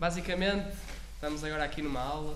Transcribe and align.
Basicamente 0.00 0.74
estamos 1.14 1.44
agora 1.44 1.62
aqui 1.62 1.82
numa 1.82 2.00
aula 2.00 2.34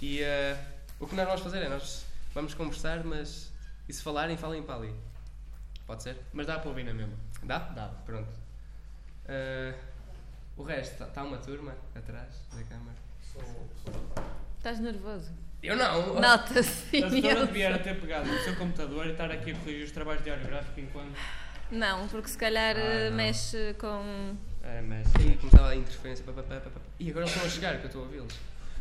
e 0.00 0.20
eh, 0.20 0.56
o 0.98 1.06
que 1.06 1.14
nós 1.14 1.24
vamos 1.26 1.40
fazer 1.40 1.62
é 1.62 1.68
nós 1.68 2.04
vamos 2.34 2.54
conversar, 2.54 3.04
mas 3.04 3.52
e 3.88 3.92
se 3.92 4.02
falarem, 4.02 4.36
falem 4.36 4.62
para 4.64 4.74
ali. 4.74 4.92
Pode 5.86 6.02
ser? 6.02 6.16
Mas 6.32 6.44
dá 6.46 6.58
para 6.58 6.68
ouvir 6.68 6.82
na 6.84 6.92
mesma. 6.92 7.14
Dá? 7.44 7.58
Dá. 7.60 7.86
Pronto. 8.04 8.28
Eh, 9.28 9.74
o 10.56 10.64
resto, 10.64 11.04
está 11.04 11.22
uma 11.22 11.38
turma 11.38 11.72
atrás 11.94 12.28
da 12.52 12.62
câmara. 12.64 12.96
Estás 14.58 14.80
nervoso? 14.80 15.30
Eu 15.62 15.76
não! 15.76 16.20
Nota-se. 16.20 17.04
A 17.04 17.08
senhora 17.10 17.46
devia 17.46 17.78
ter 17.78 18.00
pegado 18.00 18.26
no 18.28 18.38
seu 18.40 18.56
computador 18.56 19.06
e 19.06 19.12
estar 19.12 19.30
aqui 19.30 19.52
a 19.52 19.54
corrigir 19.54 19.84
os 19.84 19.92
trabalhos 19.92 20.24
de 20.24 20.30
orográfico 20.32 20.80
enquanto. 20.80 21.16
Não, 21.70 22.08
porque 22.08 22.28
se 22.28 22.36
calhar 22.38 22.76
Ah, 22.76 22.80
eh, 22.80 23.10
não. 23.10 23.16
mexe 23.16 23.74
com. 23.78 24.36
É, 24.64 24.80
mas. 24.80 25.06
E 25.24 25.36
começava 25.36 25.68
a 25.68 25.76
interferência. 25.76 26.24
pá, 26.24 26.32
pá, 26.32 26.42
pá, 26.42 26.54
pá, 26.60 26.70
pá. 26.70 26.80
E 26.98 27.10
agora 27.10 27.24
eles 27.24 27.34
estão 27.34 27.46
a 27.46 27.50
chegar, 27.50 27.76
que 27.78 27.82
eu 27.84 27.86
estou 27.86 28.02
a 28.02 28.04
ouvi-los. 28.04 28.34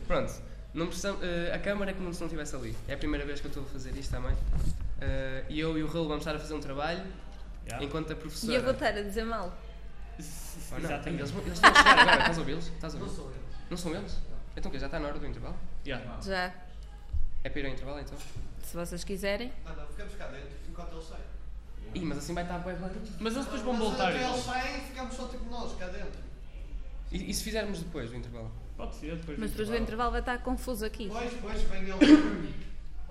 Pronto, 0.08 0.34
não 0.74 0.88
precisamos, 0.88 1.22
eh, 1.24 1.52
a 1.54 1.60
câmara 1.60 1.92
é 1.92 1.94
como 1.94 2.14
se 2.14 2.20
não 2.20 2.28
estivesse 2.28 2.56
ali. 2.56 2.76
É 2.88 2.94
a 2.94 2.98
primeira 2.98 3.26
vez 3.26 3.40
que 3.40 3.48
eu 3.48 3.50
estou 3.50 3.64
a 3.64 3.68
fazer 3.68 3.96
isto 3.98 4.12
também. 4.12 4.36
Eh, 5.00 5.46
e 5.50 5.60
eu 5.60 5.78
e 5.78 5.84
o 5.84 5.88
Raul 5.88 6.08
vamos 6.08 6.22
estar 6.22 6.36
a 6.36 6.40
fazer 6.40 6.54
um 6.54 6.60
trabalho 6.60 7.04
Yeah. 7.64 7.86
enquanto 7.86 8.10
a 8.10 8.14
E 8.14 8.16
professora. 8.16 8.54
eu 8.54 8.64
vou 8.64 8.72
estar 8.74 8.88
a 8.88 9.02
dizer 9.04 9.24
mal. 9.24 9.56
Oh, 10.20 10.72
não, 10.74 10.78
Exatamente. 10.80 11.22
Eles, 11.22 11.32
eles 11.36 11.54
estão 11.54 11.70
a 11.72 11.76
chegar 11.76 12.00
agora, 12.00 12.18
estás 12.20 12.38
a 12.38 12.42
ouvi-los? 12.42 12.68
Estás 12.68 12.96
a 12.96 12.98
ouvir? 12.98 13.10
Não 13.10 13.16
são 13.16 13.26
eles. 13.30 13.42
Não 13.70 13.78
são 13.78 13.96
eles? 13.96 14.18
Então 14.58 14.70
o 14.70 14.74
quê? 14.74 14.80
Já 14.80 14.86
está 14.88 15.00
na 15.00 15.08
hora 15.08 15.20
do 15.20 15.26
intervalo? 15.28 15.56
Yeah. 15.86 16.22
Já. 16.22 16.54
É 17.44 17.50
para 17.50 17.60
ir 17.60 17.66
ao 17.68 17.72
intervalo 17.72 18.00
então? 18.00 18.18
Se 18.64 18.76
vocês 18.76 19.04
quiserem. 19.04 19.52
Não, 19.64 19.76
não, 19.76 19.88
ficamos 19.88 20.16
cá 20.16 20.28
dentro 20.28 20.50
enquanto 20.70 20.92
eles 20.94 21.06
saem. 21.06 21.22
Ih, 21.94 22.02
mas 22.06 22.18
assim 22.20 22.34
vai 22.34 22.44
estar 22.44 22.60
bem 22.60 22.76
barulho. 22.76 23.02
Mas 23.20 23.34
eles 23.34 23.46
depois 23.46 23.62
vão 23.64 23.74
Mas 23.74 23.84
voltar. 23.84 24.10
até 24.10 24.24
eles 24.28 24.44
saem 24.44 24.82
ficamos 24.82 25.14
só 25.16 25.28
tipo 25.28 25.50
nós 25.50 25.76
cá 25.78 25.88
dentro. 25.88 26.20
E, 27.12 27.30
e 27.30 27.34
se 27.34 27.44
fizermos 27.44 27.80
depois 27.80 28.10
do 28.10 28.16
intervalo? 28.16 28.52
Pode 28.78 28.96
ser, 28.96 29.16
depois. 29.18 29.38
Mas 29.38 29.50
depois 29.52 29.68
do 29.70 29.76
intervalo 29.76 30.12
vai 30.12 30.22
estar 30.22 30.38
confuso 30.40 30.86
aqui. 30.86 31.08
Depois, 31.08 31.32
depois 31.34 31.62
vem 31.64 31.82
eles. 31.84 32.54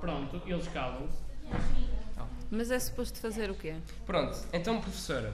Pronto, 0.01 0.43
eles 0.47 0.69
calam-se. 0.69 1.19
Mas 2.51 2.71
é 2.71 2.79
suposto 2.79 3.19
fazer 3.21 3.51
o 3.51 3.55
quê? 3.55 3.77
Pronto, 4.07 4.37
então 4.53 4.81
professora, 4.81 5.33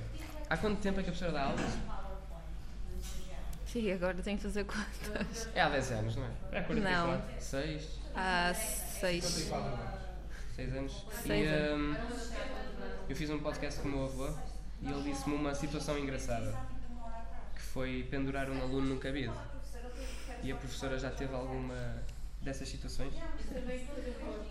há 0.51 0.57
quanto 0.57 0.81
tempo 0.81 1.01
é 1.01 1.03
que 1.03 1.09
a 1.09 1.13
professora 1.13 1.33
dá 1.33 1.45
aulas? 1.45 1.73
Sim, 3.67 3.93
agora 3.93 4.15
tenho 4.23 4.37
que 4.37 4.43
fazer 4.43 4.65
contas. 4.65 5.49
É 5.55 5.61
há 5.61 5.69
10 5.69 5.93
anos, 5.93 6.17
não 6.17 6.25
é? 6.25 6.59
É 6.59 6.63
44. 6.63 6.83
Não. 6.83 7.41
6, 7.41 7.89
Há 8.15 8.55
seis. 8.55 9.25
6 10.57 10.75
anos. 10.75 11.07
Seis 11.23 11.45
e 11.45 11.49
anos. 11.49 11.79
hum, 11.79 11.97
eu 13.09 13.17
fiz 13.17 13.31
um 13.31 13.39
podcast 13.39 13.81
com 13.81 13.89
o 13.89 13.91
meu 13.93 14.05
avô 14.05 14.29
e 14.83 14.89
ele 14.91 15.03
disse-me 15.03 15.35
uma 15.35 15.55
situação 15.55 15.99
engraçada 15.99 16.55
que 17.55 17.63
foi 17.63 18.07
pendurar 18.11 18.51
um 18.51 18.61
aluno 18.61 18.89
num 18.95 18.99
cabide. 18.99 19.33
E 20.43 20.53
a 20.53 20.57
professora 20.57 20.99
já 20.99 21.11
teve 21.11 21.35
alguma 21.35 22.03
dessas 22.43 22.69
situações? 22.69 23.13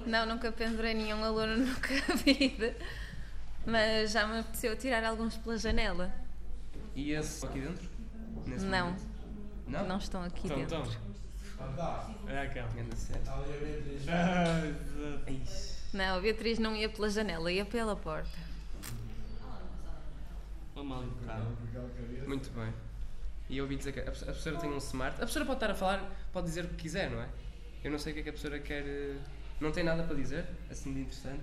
Não, 0.05 0.25
nunca 0.25 0.51
pendurei 0.51 0.94
nenhum 0.94 1.23
aluno 1.23 1.57
no 1.65 1.75
cabide. 1.77 2.75
Mas 3.65 4.11
já 4.11 4.27
me 4.27 4.39
apeteceu 4.39 4.75
tirar 4.77 5.03
alguns 5.05 5.38
pela 5.38 5.57
janela. 5.57 6.11
E 6.95 7.11
esse 7.11 7.45
aqui 7.45 7.59
dentro? 7.61 7.89
Nesse 8.45 8.65
Não. 8.65 8.85
momento? 8.88 9.03
Não? 9.67 9.88
Não 9.88 9.97
estão 9.97 10.21
aqui 10.23 10.45
Então, 10.47 10.57
dentro. 10.57 10.77
então. 10.77 11.15
É 12.27 12.41
aquela. 12.41 12.67
Grande 12.69 12.95
sério. 12.97 13.21
Ah. 14.09 14.61
Não, 15.95 16.17
a 16.17 16.19
Beatriz 16.19 16.59
não 16.59 16.75
ia 16.75 16.89
pela 16.89 17.09
janela, 17.09 17.50
ia 17.50 17.63
pela 17.63 17.95
porta. 17.95 18.29
Uma 20.75 20.83
mal 20.83 21.03
educada. 21.03 21.45
Muito 22.28 22.50
bem. 22.51 22.73
E 23.50 23.57
eu 23.57 23.63
ouvi 23.63 23.78
dizer 23.78 23.94
que 23.94 24.01
a 24.01 24.03
profe- 24.03 24.23
a 24.23 24.28
professora 24.28 24.57
tem 24.57 24.69
um 24.69 24.78
smart. 24.78 25.16
A 25.16 25.19
professora 25.19 25.45
pode 25.45 25.56
estar 25.57 25.72
a 25.72 25.75
falar, 25.75 26.11
pode 26.33 26.47
dizer 26.47 26.66
o 26.66 26.67
que 26.67 26.75
quiser, 26.75 27.09
não 27.09 27.22
é? 27.22 27.29
Eu 27.81 27.91
não 27.91 27.97
sei 27.97 28.11
o 28.11 28.13
que 28.16 28.19
é 28.19 28.23
que 28.23 28.29
a 28.29 28.33
professora 28.33 28.59
quer. 28.59 28.83
eh, 28.85 29.16
Não 29.61 29.72
tem 29.72 29.85
nada 29.85 30.03
para 30.03 30.16
dizer, 30.17 30.45
assim 30.69 30.94
de 30.94 31.00
interessante. 31.00 31.41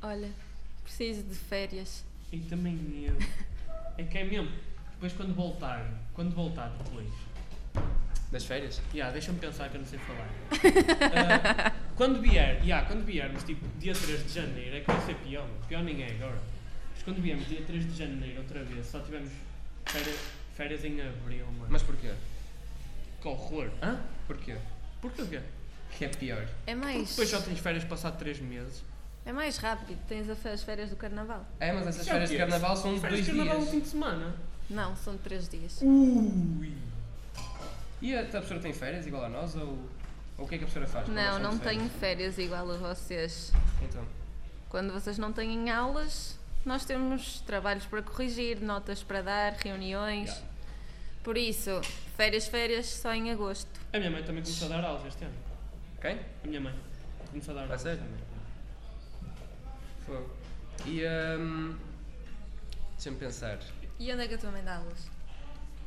Olha, 0.00 0.30
preciso 0.82 1.22
de 1.22 1.34
férias. 1.34 2.02
E 2.32 2.38
também 2.40 3.04
eu. 3.04 3.16
É 3.98 4.04
que 4.04 4.16
é 4.16 4.24
mesmo. 4.24 4.50
Depois 4.92 5.12
quando 5.12 5.34
voltar, 5.34 5.86
quando 6.14 6.34
voltar 6.34 6.68
depois. 6.78 7.12
Das 8.30 8.44
férias? 8.44 8.80
Yeah, 8.92 9.12
deixa-me 9.12 9.38
pensar 9.38 9.68
que 9.70 9.76
eu 9.76 9.80
não 9.80 9.88
sei 9.88 9.98
falar. 10.00 10.28
Ah, 11.68 11.72
quando 11.94 12.20
vier, 12.20 12.60
yeah, 12.62 12.86
quando 12.86 13.04
viermos 13.04 13.42
tipo 13.44 13.66
dia 13.78 13.94
3 13.94 14.24
de 14.26 14.32
janeiro, 14.32 14.76
é 14.76 14.80
que 14.80 14.90
vai 14.90 15.00
ser 15.06 15.14
pior, 15.16 15.46
pior 15.68 15.82
nem 15.82 16.02
é 16.02 16.10
agora. 16.10 16.38
Mas 16.94 17.02
quando 17.04 17.22
viermos 17.22 17.46
dia 17.48 17.62
3 17.66 17.86
de 17.86 17.96
janeiro 17.98 18.40
outra 18.40 18.62
vez, 18.64 18.86
só 18.86 19.00
tivemos 19.00 19.30
férias, 19.86 20.18
férias 20.54 20.84
em 20.84 21.00
abril, 21.00 21.46
mano. 21.46 21.68
Mas 21.70 21.82
porquê? 21.82 22.10
que 23.22 23.28
horror. 23.28 23.70
Hã? 23.82 23.98
Porquê? 24.26 24.56
Porquê 25.00 25.22
o 25.22 25.26
quê? 25.26 25.40
Que 25.96 26.04
é 26.04 26.08
pior. 26.08 26.46
É 26.66 26.74
mais. 26.74 27.10
Depois 27.10 27.28
só 27.30 27.40
tens 27.40 27.58
férias 27.60 27.84
passado 27.84 28.18
3 28.18 28.40
meses. 28.40 28.84
É 29.24 29.32
mais 29.32 29.56
rápido, 29.58 29.98
tens 30.06 30.28
as 30.28 30.62
férias 30.62 30.90
do 30.90 30.96
carnaval. 30.96 31.44
É, 31.58 31.72
mas 31.72 31.86
essas 31.88 32.06
é 32.06 32.10
férias 32.10 32.30
de 32.30 32.36
carnaval 32.36 32.76
são 32.76 32.94
de 32.94 33.00
Férias 33.00 33.20
dois 33.20 33.26
de 33.26 33.32
carnaval 33.32 33.54
no 33.54 33.60
dias. 33.62 33.74
fim 33.74 33.80
de 33.80 33.88
semana. 33.88 34.34
Não, 34.70 34.94
são 34.96 35.14
de 35.14 35.22
três 35.22 35.48
dias. 35.48 35.78
Ui. 35.82 36.72
E 38.00 38.14
a, 38.14 38.22
a 38.22 38.24
professora 38.26 38.60
tem 38.60 38.72
férias 38.72 39.06
igual 39.06 39.24
a 39.24 39.28
nós 39.28 39.54
ou, 39.56 39.78
ou 40.38 40.44
o 40.44 40.48
que 40.48 40.56
é 40.56 40.58
que 40.58 40.64
a 40.64 40.66
professora 40.68 40.86
faz? 40.86 41.08
Não, 41.08 41.38
não 41.38 41.58
tenho 41.58 41.88
férias? 41.88 42.34
férias 42.34 42.38
igual 42.38 42.70
a 42.70 42.76
vocês. 42.76 43.52
Então. 43.82 44.04
Quando 44.68 44.92
vocês 44.92 45.16
não 45.18 45.32
têm 45.32 45.70
aulas, 45.70 46.38
nós 46.64 46.84
temos 46.84 47.40
trabalhos 47.40 47.86
para 47.86 48.02
corrigir, 48.02 48.60
notas 48.60 49.02
para 49.02 49.22
dar, 49.22 49.52
reuniões. 49.54 50.28
Yeah. 50.30 50.46
Por 51.22 51.36
isso, 51.36 51.80
férias, 52.16 52.46
férias 52.46 52.86
só 52.86 53.12
em 53.14 53.30
agosto. 53.32 53.68
A 53.92 53.98
minha 53.98 54.10
mãe 54.10 54.22
também 54.22 54.42
começou 54.42 54.66
a 54.66 54.70
dar 54.76 54.84
aulas 54.84 55.06
este 55.06 55.24
ano. 55.24 55.34
Quem? 56.00 56.20
A 56.44 56.46
minha 56.46 56.60
mãe 56.60 56.74
começou 57.30 57.52
a 57.52 57.54
dar 57.56 57.62
A 57.62 57.64
aulas. 57.66 57.80
sério? 57.82 57.98
também. 57.98 58.26
Fogo. 60.04 60.30
E 60.84 61.02
hum, 61.38 61.76
Deixa-me 62.92 63.16
pensar. 63.16 63.58
E 63.98 64.12
onde 64.12 64.22
é 64.24 64.28
que 64.28 64.34
a 64.34 64.38
tua 64.38 64.50
mãe 64.50 64.62
dá 64.62 64.76
aulas? 64.76 65.08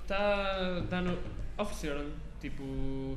Está 0.09 0.79
dando. 0.89 1.19
Ofereceram 1.55 2.11
tipo 2.41 2.63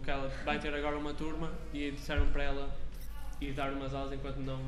que 0.05 0.11
ela 0.11 0.29
vai 0.45 0.59
ter 0.59 0.75
agora 0.75 0.99
uma 0.99 1.15
turma 1.15 1.51
e 1.73 1.91
disseram 1.91 2.31
para 2.31 2.43
ela 2.43 2.77
ir 3.41 3.55
dar 3.55 3.73
umas 3.73 3.95
aulas 3.95 4.13
enquanto 4.13 4.37
não. 4.37 4.61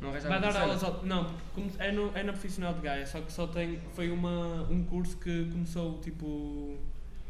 Não 0.00 0.12
Vai 0.12 0.40
dar 0.40 0.56
aulas 0.56 0.84
ao, 0.84 1.04
Não, 1.04 1.34
como 1.52 1.68
é, 1.80 1.90
no, 1.90 2.16
é 2.16 2.22
na 2.22 2.32
profissional 2.32 2.72
de 2.74 2.80
Gaia, 2.80 3.04
só 3.04 3.20
que 3.20 3.32
só 3.32 3.48
tem. 3.48 3.80
Foi 3.92 4.08
uma, 4.08 4.62
um 4.70 4.84
curso 4.84 5.16
que 5.16 5.50
começou 5.50 5.98
tipo. 5.98 6.78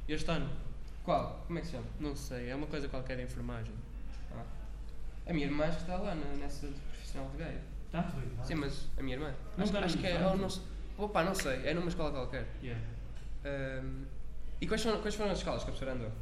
este 0.06 0.30
ano. 0.30 0.50
Qual? 1.02 1.42
Como 1.46 1.58
é 1.58 1.62
que 1.62 1.68
se 1.68 1.72
chama? 1.72 1.86
Não 1.98 2.14
sei, 2.14 2.50
é 2.50 2.54
uma 2.54 2.66
coisa 2.66 2.86
qualquer 2.86 3.16
de 3.16 3.22
enfermagem. 3.22 3.72
Ah. 4.36 4.44
A 5.26 5.32
minha 5.32 5.46
irmã 5.46 5.66
está 5.68 5.96
lá 5.96 6.14
na, 6.14 6.36
nessa 6.36 6.66
de 6.66 6.74
profissional 6.74 7.30
de 7.30 7.38
Gaia. 7.38 7.62
Tá? 7.90 8.12
Sim, 8.44 8.56
mas 8.56 8.88
a 8.98 9.02
minha 9.02 9.16
irmã. 9.16 9.34
Não 9.56 9.64
acho, 9.64 9.72
está 9.72 9.86
acho 9.86 9.96
que 9.96 10.06
é. 10.06 10.20
não, 10.36 10.50
sei- 10.50 10.62
opa, 11.04 11.22
não 11.24 11.34
sei. 11.34 11.66
É 11.66 11.74
numa 11.74 11.88
escola 11.88 12.10
qualquer. 12.10 12.46
Yeah. 12.62 12.82
Hum, 13.44 14.04
e 14.60 14.66
quais 14.66 14.82
foram, 14.82 15.00
quais 15.00 15.14
foram 15.14 15.30
as 15.32 15.38
escolas 15.38 15.62
que 15.64 15.70
a 15.70 15.72
professora 15.72 15.92
andou? 15.96 16.12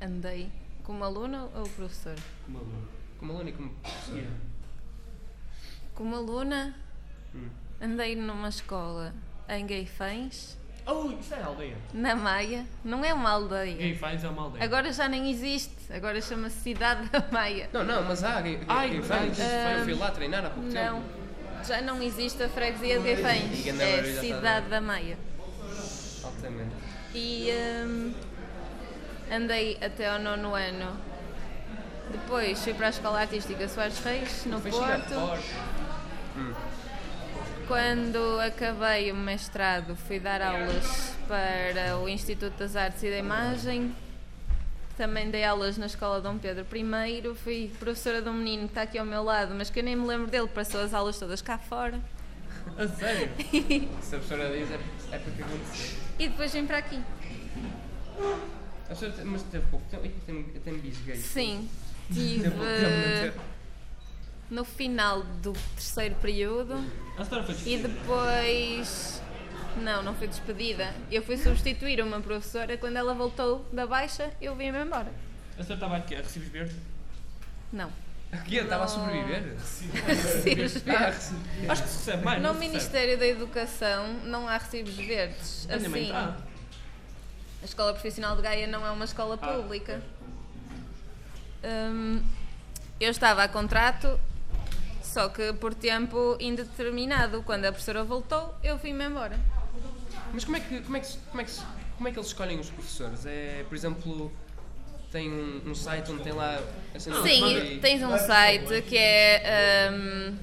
Andei 0.00 0.50
como 0.82 1.04
aluna 1.04 1.48
ou 1.54 1.62
professor? 1.70 2.14
Como 2.44 2.58
aluno. 2.58 2.88
Como 3.18 3.32
aluna 3.32 3.50
e 3.50 3.52
como 3.52 3.70
professora? 3.70 4.16
Yeah. 4.18 4.36
Como 5.94 6.16
aluna, 6.16 6.74
Hum. 7.34 7.48
andei 7.80 8.14
numa 8.16 8.48
escola 8.48 9.14
em 9.48 9.66
Gaifães, 9.66 10.58
Oh, 10.88 11.10
isto 11.10 11.34
é 11.34 11.42
aldeia. 11.42 11.76
na 11.92 12.14
Maia. 12.14 12.64
Não 12.84 13.04
é 13.04 13.12
uma 13.12 13.30
aldeia. 13.30 13.96
Faz 13.96 14.22
é 14.22 14.28
uma 14.28 14.42
aldeia. 14.42 14.64
Agora 14.64 14.92
já 14.92 15.08
nem 15.08 15.30
existe. 15.30 15.74
Agora 15.92 16.20
chama-se 16.22 16.60
Cidade 16.60 17.08
da 17.08 17.26
Maia. 17.32 17.68
Não, 17.72 17.82
não, 17.82 18.04
mas 18.04 18.22
há. 18.22 18.40
Verdade. 18.40 19.02
faz? 19.02 19.38
Eu 19.38 19.84
fui 19.84 19.94
lá 19.94 20.10
treinar 20.12 20.44
há 20.46 20.50
pouco 20.50 20.68
Não, 20.68 21.02
tempo. 21.02 21.25
Já 21.66 21.80
não 21.80 22.02
existe 22.02 22.42
a 22.42 22.48
freguesia 22.48 23.00
de 23.00 23.16
não, 23.72 23.84
É 23.84 24.20
Cidade 24.20 24.68
da 24.68 24.80
Maia. 24.80 25.18
Altamente. 26.22 26.70
E 27.14 27.50
hum, 27.86 28.14
andei 29.30 29.78
até 29.80 30.08
ao 30.08 30.18
nono 30.18 30.54
ano. 30.54 30.96
Depois 32.10 32.62
fui 32.62 32.74
para 32.74 32.86
a 32.86 32.90
Escola 32.90 33.20
Artística 33.20 33.68
Soares 33.68 33.98
Reis, 33.98 34.44
no 34.46 34.60
Porto. 34.60 35.14
forte. 35.14 35.54
Quando 37.66 38.40
acabei 38.40 39.10
o 39.10 39.16
mestrado, 39.16 39.96
fui 39.96 40.20
dar 40.20 40.40
aulas 40.40 41.14
para 41.26 41.98
o 41.98 42.08
Instituto 42.08 42.56
das 42.58 42.76
Artes 42.76 43.02
e 43.02 43.10
da 43.10 43.18
Imagem. 43.18 43.92
Também 44.96 45.30
dei 45.30 45.44
aulas 45.44 45.76
na 45.76 45.86
Escola 45.86 46.20
Dom 46.20 46.38
Pedro 46.38 46.66
I. 46.74 47.34
Fui 47.34 47.70
professora 47.78 48.22
de 48.22 48.28
um 48.28 48.32
menino 48.32 48.62
que 48.62 48.70
está 48.70 48.82
aqui 48.82 48.98
ao 48.98 49.04
meu 49.04 49.22
lado, 49.22 49.54
mas 49.54 49.68
que 49.68 49.80
eu 49.80 49.84
nem 49.84 49.94
me 49.94 50.06
lembro 50.06 50.26
dele, 50.26 50.48
passou 50.48 50.80
as 50.80 50.94
aulas 50.94 51.18
todas 51.18 51.42
cá 51.42 51.58
fora. 51.58 52.00
A 52.78 52.88
sério? 52.88 53.30
Se 54.00 54.16
a 54.16 54.18
professora 54.18 54.50
diz, 54.50 54.70
é, 54.70 54.80
é 55.12 55.18
porque 55.18 55.42
aconteceu. 55.42 55.98
E 56.18 56.28
depois 56.28 56.52
vim 56.52 56.66
para 56.66 56.78
aqui. 56.78 57.00
Mas 59.24 59.42
teve 59.44 59.66
pouco 59.70 59.86
tempo. 59.90 60.08
Tem 60.64 60.78
bis 60.78 60.98
gay. 60.98 61.16
Sim, 61.16 61.68
tive 62.12 62.50
no 64.50 64.64
final 64.64 65.22
do 65.42 65.52
terceiro 65.74 66.14
período 66.16 66.74
A 67.18 67.24
senhora 67.24 67.44
foi 67.44 67.72
e 67.72 67.78
depois. 67.78 69.20
Não, 69.76 70.02
não 70.02 70.14
fui 70.14 70.26
despedida. 70.26 70.92
Eu 71.10 71.22
fui 71.22 71.36
substituir 71.36 72.00
uma 72.00 72.20
professora. 72.20 72.76
Quando 72.76 72.96
ela 72.96 73.14
voltou 73.14 73.64
da 73.72 73.86
baixa, 73.86 74.30
eu 74.40 74.54
vim-me 74.56 74.78
embora. 74.82 75.08
A 75.52 75.62
senhora 75.62 75.74
estava 75.74 75.96
aqui 75.96 76.14
a 76.14 76.18
recibos 76.18 76.48
verdes? 76.48 76.76
Não. 77.72 77.90
Aqui 78.32 78.56
estava 78.56 78.84
a 78.84 78.88
sobreviver? 78.88 79.54
Recibos 79.54 80.76
Ah, 80.88 80.98
verdes. 80.98 81.30
recebi- 81.30 81.70
Acho 81.70 81.82
que 81.82 81.88
se 81.88 81.96
recebe 81.98 82.24
mais. 82.24 82.42
No 82.42 82.52
não? 82.52 82.58
Ministério 82.58 83.18
da 83.18 83.26
Educação 83.26 84.14
não 84.24 84.48
há 84.48 84.56
recibos 84.58 84.94
verdes. 84.96 85.66
Assim, 85.70 86.02
está. 86.04 86.36
a 87.62 87.64
Escola 87.64 87.92
Profissional 87.92 88.34
de 88.36 88.42
Gaia 88.42 88.66
não 88.66 88.84
é 88.86 88.90
uma 88.90 89.04
escola 89.04 89.38
Ah, 89.40 89.46
pública. 89.54 90.02
Hum, 91.64 92.22
eu 93.00 93.10
estava 93.10 93.42
a 93.44 93.48
contrato, 93.48 94.18
só 95.02 95.28
que 95.28 95.52
por 95.54 95.74
tempo 95.74 96.36
indeterminado. 96.40 97.42
Quando 97.42 97.64
a 97.66 97.72
professora 97.72 98.04
voltou, 98.04 98.54
eu 98.62 98.76
vim-me 98.76 99.04
embora. 99.04 99.38
Mas 100.32 100.44
como 100.44 100.56
é, 100.56 100.60
que, 100.60 100.80
como, 100.80 100.96
é 100.96 101.00
que, 101.00 101.16
como, 101.30 101.40
é 101.40 101.44
que, 101.44 101.52
como 101.96 102.08
é 102.08 102.12
que 102.12 102.18
eles 102.18 102.26
escolhem 102.28 102.58
os 102.60 102.70
professores? 102.70 103.24
É, 103.26 103.64
por 103.68 103.74
exemplo, 103.74 104.32
tem 105.10 105.30
um, 105.30 105.62
um 105.70 105.74
site 105.74 106.10
onde 106.12 106.22
tem 106.22 106.32
lá 106.32 106.60
a 106.94 106.98
cena 107.00 107.16
do 107.16 107.22
Sim, 107.22 107.56
e- 107.56 107.78
tens 107.80 108.02
um 108.02 108.16
site 108.18 108.82
que 108.82 108.96
é 108.98 109.90
hum, 109.92 110.36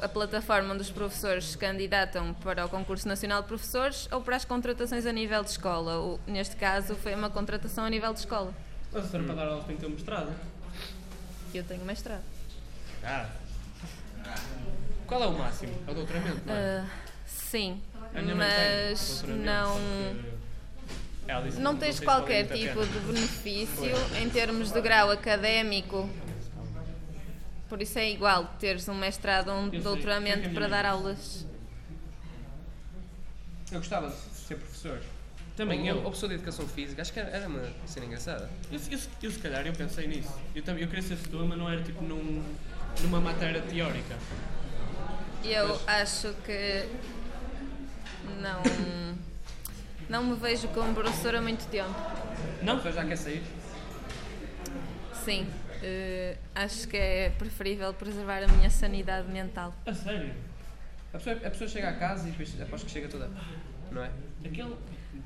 a, 0.00 0.04
a 0.06 0.08
plataforma 0.08 0.72
onde 0.74 0.82
os 0.82 0.90
professores 0.90 1.44
se 1.50 1.58
candidatam 1.58 2.34
para 2.34 2.66
o 2.66 2.68
concurso 2.68 3.06
nacional 3.06 3.42
de 3.42 3.48
professores 3.48 4.08
ou 4.10 4.20
para 4.20 4.36
as 4.36 4.44
contratações 4.44 5.06
a 5.06 5.12
nível 5.12 5.42
de 5.44 5.50
escola. 5.50 5.98
O- 6.00 6.20
neste 6.26 6.56
caso 6.56 6.94
foi 6.96 7.14
uma 7.14 7.30
contratação 7.30 7.84
a 7.84 7.90
nível 7.90 8.12
de 8.12 8.20
escola. 8.20 8.52
Mas 8.92 9.04
a 9.04 9.08
senhora 9.08 9.26
para 9.26 9.36
dar 9.44 9.48
aulas 9.48 9.64
tem 9.66 9.76
que 9.76 9.82
ter 9.82 9.86
um 9.86 9.90
mestrado. 9.90 10.34
Eu 11.54 11.62
tenho 11.64 11.84
mestrado. 11.84 12.22
Ah. 13.04 13.28
Qual 15.06 15.22
é 15.22 15.26
o 15.26 15.32
máximo? 15.38 15.72
É 15.86 15.90
o 15.90 15.94
doutoramento, 15.94 16.40
não 16.46 16.54
é? 16.54 16.78
Ah, 16.78 16.86
sim, 17.26 17.80
Mas 18.12 19.22
não. 19.26 19.78
Não 21.58 21.76
tens 21.76 22.00
qualquer 22.00 22.48
tipo 22.48 22.84
de 22.84 22.98
benefício 23.06 23.92
em 24.20 24.28
termos 24.28 24.72
de 24.72 24.80
grau 24.80 25.10
académico. 25.10 26.08
Por 27.68 27.80
isso 27.80 27.98
é 28.00 28.10
igual 28.10 28.56
teres 28.58 28.88
um 28.88 28.94
mestrado 28.94 29.48
ou 29.48 29.58
um 29.58 29.68
doutoramento 29.68 30.50
para 30.50 30.66
dar 30.66 30.84
aulas. 30.84 31.46
Eu 33.70 33.78
gostava 33.78 34.08
de 34.08 34.16
ser 34.16 34.56
professor. 34.56 35.00
Também 35.56 35.86
eu. 35.86 35.96
Ou 35.96 36.02
professor 36.02 36.28
de 36.28 36.34
educação 36.34 36.66
física, 36.66 37.00
acho 37.00 37.12
que 37.12 37.20
era, 37.20 37.46
uma 37.46 37.62
cena 37.86 38.06
engraçada. 38.06 38.50
Eu, 38.72 38.80
eu, 38.90 38.98
eu, 39.22 39.30
se 39.30 39.38
calhar 39.38 39.64
eu 39.64 39.72
pensei 39.72 40.08
nisso. 40.08 40.34
Eu, 40.52 40.62
também, 40.64 40.82
eu 40.82 40.88
queria 40.88 41.02
ser 41.02 41.16
setor, 41.16 41.46
mas 41.46 41.56
não 41.56 41.70
era 41.70 41.80
tipo 41.82 42.02
num, 42.02 42.42
numa 43.02 43.20
matéria 43.20 43.62
teórica. 43.62 44.18
Eu 45.44 45.80
acho 45.86 46.34
que 46.44 46.88
não, 48.40 48.62
não 50.08 50.24
me 50.24 50.36
vejo 50.36 50.68
como 50.68 50.94
professora 50.94 51.38
há 51.38 51.42
muito 51.42 51.66
tempo. 51.68 51.94
Não? 52.62 52.74
A 52.74 52.76
pessoa 52.76 52.92
já 52.94 53.04
quer 53.04 53.16
sair? 53.16 53.42
Sim, 55.24 55.46
eh, 55.82 56.36
acho 56.54 56.88
que 56.88 56.96
é 56.96 57.30
preferível 57.30 57.92
preservar 57.94 58.42
a 58.42 58.48
minha 58.48 58.70
sanidade 58.70 59.28
mental. 59.28 59.74
A 59.86 59.92
sério? 59.94 60.32
A 61.12 61.18
pessoa, 61.18 61.36
a 61.36 61.50
pessoa 61.50 61.68
chega 61.68 61.88
a 61.88 61.94
casa 61.94 62.28
e 62.28 62.30
depois 62.30 62.60
aposto 62.60 62.86
que 62.86 62.92
chega 62.92 63.08
toda. 63.08 63.30
Não 63.90 64.02
é? 64.04 64.10
Aquele. 64.44 64.76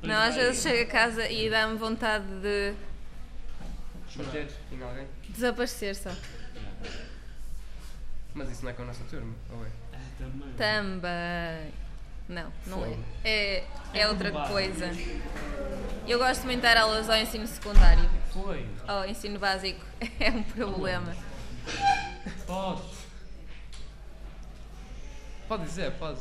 Não, 0.03 0.15
às 0.15 0.35
vezes 0.35 0.63
chego 0.63 0.83
a 0.83 0.87
casa 0.87 1.29
e 1.29 1.49
dá-me 1.51 1.77
vontade 1.77 2.25
de 2.41 2.75
Bater 4.17 4.49
em 4.73 4.83
alguém. 4.83 5.07
desaparecer 5.29 5.95
só. 5.95 6.11
Mas 8.35 8.51
isso 8.51 8.65
não 8.65 8.71
é 8.71 8.75
com 8.75 8.83
a 8.83 8.87
nossa 8.87 9.05
turma, 9.05 9.35
ou 9.51 9.65
é? 9.65 9.69
Ah, 9.93 9.99
também. 10.19 10.53
Também. 10.57 11.73
Não, 12.29 12.51
não 12.67 12.81
Fogo. 12.81 13.05
é. 13.23 13.59
É, 13.95 14.01
é 14.01 14.09
outra 14.09 14.31
coisa. 14.49 14.91
Eu 16.07 16.19
gosto 16.19 16.45
muito 16.45 16.57
de 16.57 16.63
dar 16.63 16.77
aulas 16.77 17.09
ao 17.09 17.17
ensino 17.17 17.47
secundário. 17.47 18.09
Foi. 18.33 18.67
Ao 18.87 19.07
ensino 19.07 19.39
básico 19.39 19.85
é 20.21 20.31
um 20.31 20.43
problema. 20.43 21.15
Podes. 22.47 23.05
Pode 25.49 25.65
dizer, 25.65 25.93
pode. 25.93 26.21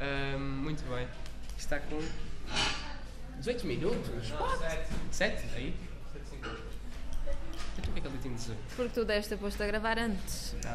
Ahm, 0.00 0.38
muito 0.62 0.82
bem. 0.88 1.06
Está 1.56 1.78
com 1.80 2.00
18 3.38 3.66
minutos? 3.66 4.30
What? 4.30 4.88
7? 5.10 5.44
Aí? 5.54 5.76
Então 7.78 7.90
o 7.90 7.92
que 7.92 7.98
é 7.98 8.02
que 8.02 8.08
ele 8.08 8.18
tinha 8.18 8.34
de 8.34 8.40
dizer? 8.40 8.56
Porque 8.76 8.92
tu 8.92 9.04
deves 9.04 9.28
ter 9.28 9.36
posto 9.36 9.62
a 9.62 9.66
gravar 9.66 9.98
antes. 9.98 10.52
Muito 10.52 10.68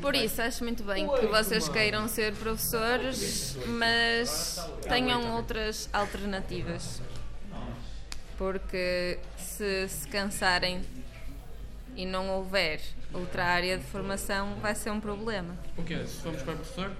Por 0.00 0.12
bem. 0.12 0.24
isso, 0.24 0.42
acho 0.42 0.62
muito 0.62 0.82
bem 0.82 1.08
que 1.08 1.26
vocês 1.26 1.68
queiram 1.68 2.06
ser 2.08 2.34
professores, 2.34 3.56
mas 3.66 4.58
tenham 4.82 5.34
outras 5.34 5.88
alternativas. 5.92 7.00
Porque 8.36 9.18
se 9.38 9.88
se 9.88 10.08
cansarem 10.08 10.84
e 11.96 12.04
não 12.04 12.28
houver 12.28 12.82
outra 13.12 13.46
área 13.46 13.78
de 13.78 13.84
formação, 13.84 14.56
vai 14.56 14.74
ser 14.74 14.90
um 14.90 15.00
problema. 15.00 15.56
O 15.76 15.82
quê? 15.82 16.04
Se 16.06 16.20
formos 16.20 16.42
para 16.42 16.54
professor? 16.54 16.92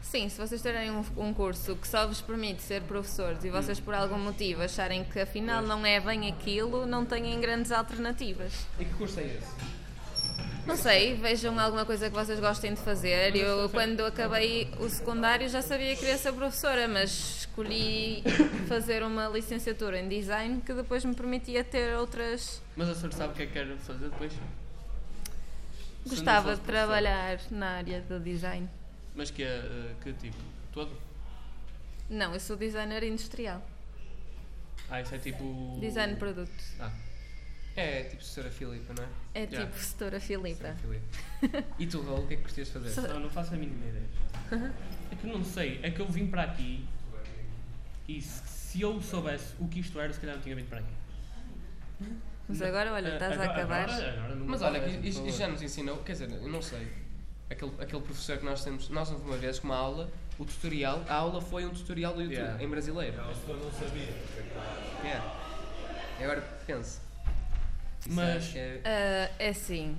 Sim, 0.00 0.28
se 0.28 0.38
vocês 0.38 0.60
terem 0.60 0.90
um, 0.90 1.04
um 1.16 1.32
curso 1.32 1.74
que 1.74 1.88
só 1.88 2.06
vos 2.06 2.20
permite 2.20 2.62
ser 2.62 2.82
professores 2.82 3.44
e 3.44 3.50
vocês 3.50 3.80
por 3.80 3.94
algum 3.94 4.18
motivo 4.18 4.62
acharem 4.62 5.04
que 5.04 5.18
afinal 5.18 5.62
não 5.62 5.86
é 5.86 5.98
bem 5.98 6.28
aquilo, 6.28 6.86
não 6.86 7.04
têm 7.04 7.40
grandes 7.40 7.72
alternativas. 7.72 8.52
E 8.78 8.84
que 8.84 8.92
curso 8.94 9.18
é 9.20 9.24
esse? 9.24 9.71
Não 10.66 10.76
sei, 10.76 11.14
vejam 11.14 11.58
alguma 11.58 11.84
coisa 11.84 12.08
que 12.08 12.14
vocês 12.14 12.38
gostem 12.38 12.72
de 12.74 12.80
fazer. 12.80 13.34
Eu, 13.34 13.68
quando 13.68 14.04
acabei 14.04 14.68
o 14.78 14.88
secundário, 14.88 15.48
já 15.48 15.60
sabia 15.60 15.94
que 15.94 16.00
queria 16.00 16.16
ser 16.16 16.32
professora, 16.32 16.86
mas 16.86 17.40
escolhi 17.40 18.22
fazer 18.68 19.02
uma 19.02 19.26
licenciatura 19.28 19.98
em 19.98 20.08
design 20.08 20.60
que 20.60 20.72
depois 20.72 21.04
me 21.04 21.14
permitia 21.14 21.64
ter 21.64 21.96
outras. 21.96 22.62
Mas 22.76 22.88
a 22.88 22.94
senhora 22.94 23.16
sabe 23.16 23.32
o 23.32 23.36
que 23.36 23.42
é 23.42 23.46
que 23.46 23.52
quer 23.52 23.76
fazer 23.78 24.08
depois? 24.08 24.32
Gostava 26.06 26.54
de 26.54 26.60
trabalhar 26.62 27.40
na 27.50 27.78
área 27.78 28.00
do 28.02 28.20
design. 28.20 28.68
Mas 29.16 29.30
que, 29.30 29.42
é, 29.42 29.94
que 30.02 30.12
tipo? 30.12 30.38
Todo? 30.72 30.96
Não, 32.08 32.34
eu 32.34 32.40
sou 32.40 32.56
designer 32.56 33.02
industrial. 33.02 33.62
Ah, 34.88 35.00
isso 35.00 35.14
é 35.14 35.18
tipo. 35.18 35.78
Design 35.80 36.14
de 36.14 36.18
produtos. 36.18 36.72
Ah, 36.78 36.90
É 37.74 38.02
tipo 38.04 38.22
Sra. 38.22 38.50
Filipa, 38.50 38.92
não 38.94 39.04
é? 39.04 39.08
É 39.34 39.44
Yeah. 39.44 39.66
tipo 39.66 39.78
setora 39.82 40.20
Filipa. 40.20 40.68
Sra. 40.68 40.74
Filipa. 40.76 41.64
e 41.78 41.86
tu, 41.86 42.02
Raul, 42.02 42.24
o 42.24 42.26
que 42.26 42.34
é 42.34 42.36
que 42.36 42.42
gostias 42.42 42.66
de 42.68 42.72
fazer? 42.74 43.08
Não, 43.08 43.20
não 43.20 43.30
faço 43.30 43.54
a 43.54 43.56
mínima 43.56 43.84
ideia. 43.86 44.72
É 45.10 45.14
que 45.16 45.26
não 45.26 45.42
sei, 45.44 45.80
é 45.82 45.90
que 45.90 46.00
eu 46.00 46.06
vim 46.08 46.26
para 46.26 46.42
aqui 46.42 46.84
e 48.06 48.20
se, 48.20 48.46
se 48.46 48.80
eu 48.82 49.00
soubesse 49.00 49.54
o 49.58 49.66
que 49.68 49.80
isto 49.80 49.98
era, 49.98 50.12
se 50.12 50.20
calhar 50.20 50.36
não 50.36 50.42
tinha 50.42 50.54
vindo 50.54 50.68
para 50.68 50.80
aqui. 50.80 50.92
Mas 52.48 52.60
agora, 52.60 52.92
olha, 52.92 53.08
estás 53.14 53.32
a 53.32 53.44
agora- 53.44 53.52
acabar. 53.58 53.88
agora- 53.90 54.12
agora 54.24 54.34
Mas 54.36 54.62
olha, 54.62 54.86
isto, 55.06 55.26
isto 55.26 55.38
já 55.38 55.48
nos 55.48 55.62
ensinou, 55.62 55.98
quer 55.98 56.12
dizer, 56.12 56.30
eu 56.30 56.48
não 56.48 56.60
sei. 56.60 56.86
Aquele, 57.48 57.72
aquele 57.80 58.02
professor 58.02 58.38
que 58.38 58.44
nós 58.44 58.62
temos, 58.64 58.88
nós 58.90 59.10
houve 59.10 59.24
uma 59.24 59.36
vez 59.36 59.58
com 59.58 59.68
uma 59.68 59.76
aula, 59.76 60.10
o 60.38 60.44
tutorial, 60.44 61.02
a 61.08 61.14
aula 61.14 61.40
foi 61.40 61.64
um 61.64 61.70
tutorial 61.70 62.14
do 62.14 62.20
YouTube, 62.22 62.36
Yeah. 62.38 62.62
em 62.64 62.68
brasileiro. 62.68 63.16
eu 63.16 63.56
não 63.56 63.70
sabia. 63.72 64.08
Yeah. 65.04 65.34
E 66.20 66.24
agora 66.24 66.40
pense. 66.66 67.00
Mas- 68.10 68.48
que 68.48 68.58
é- 68.58 69.30
assim, 69.50 69.96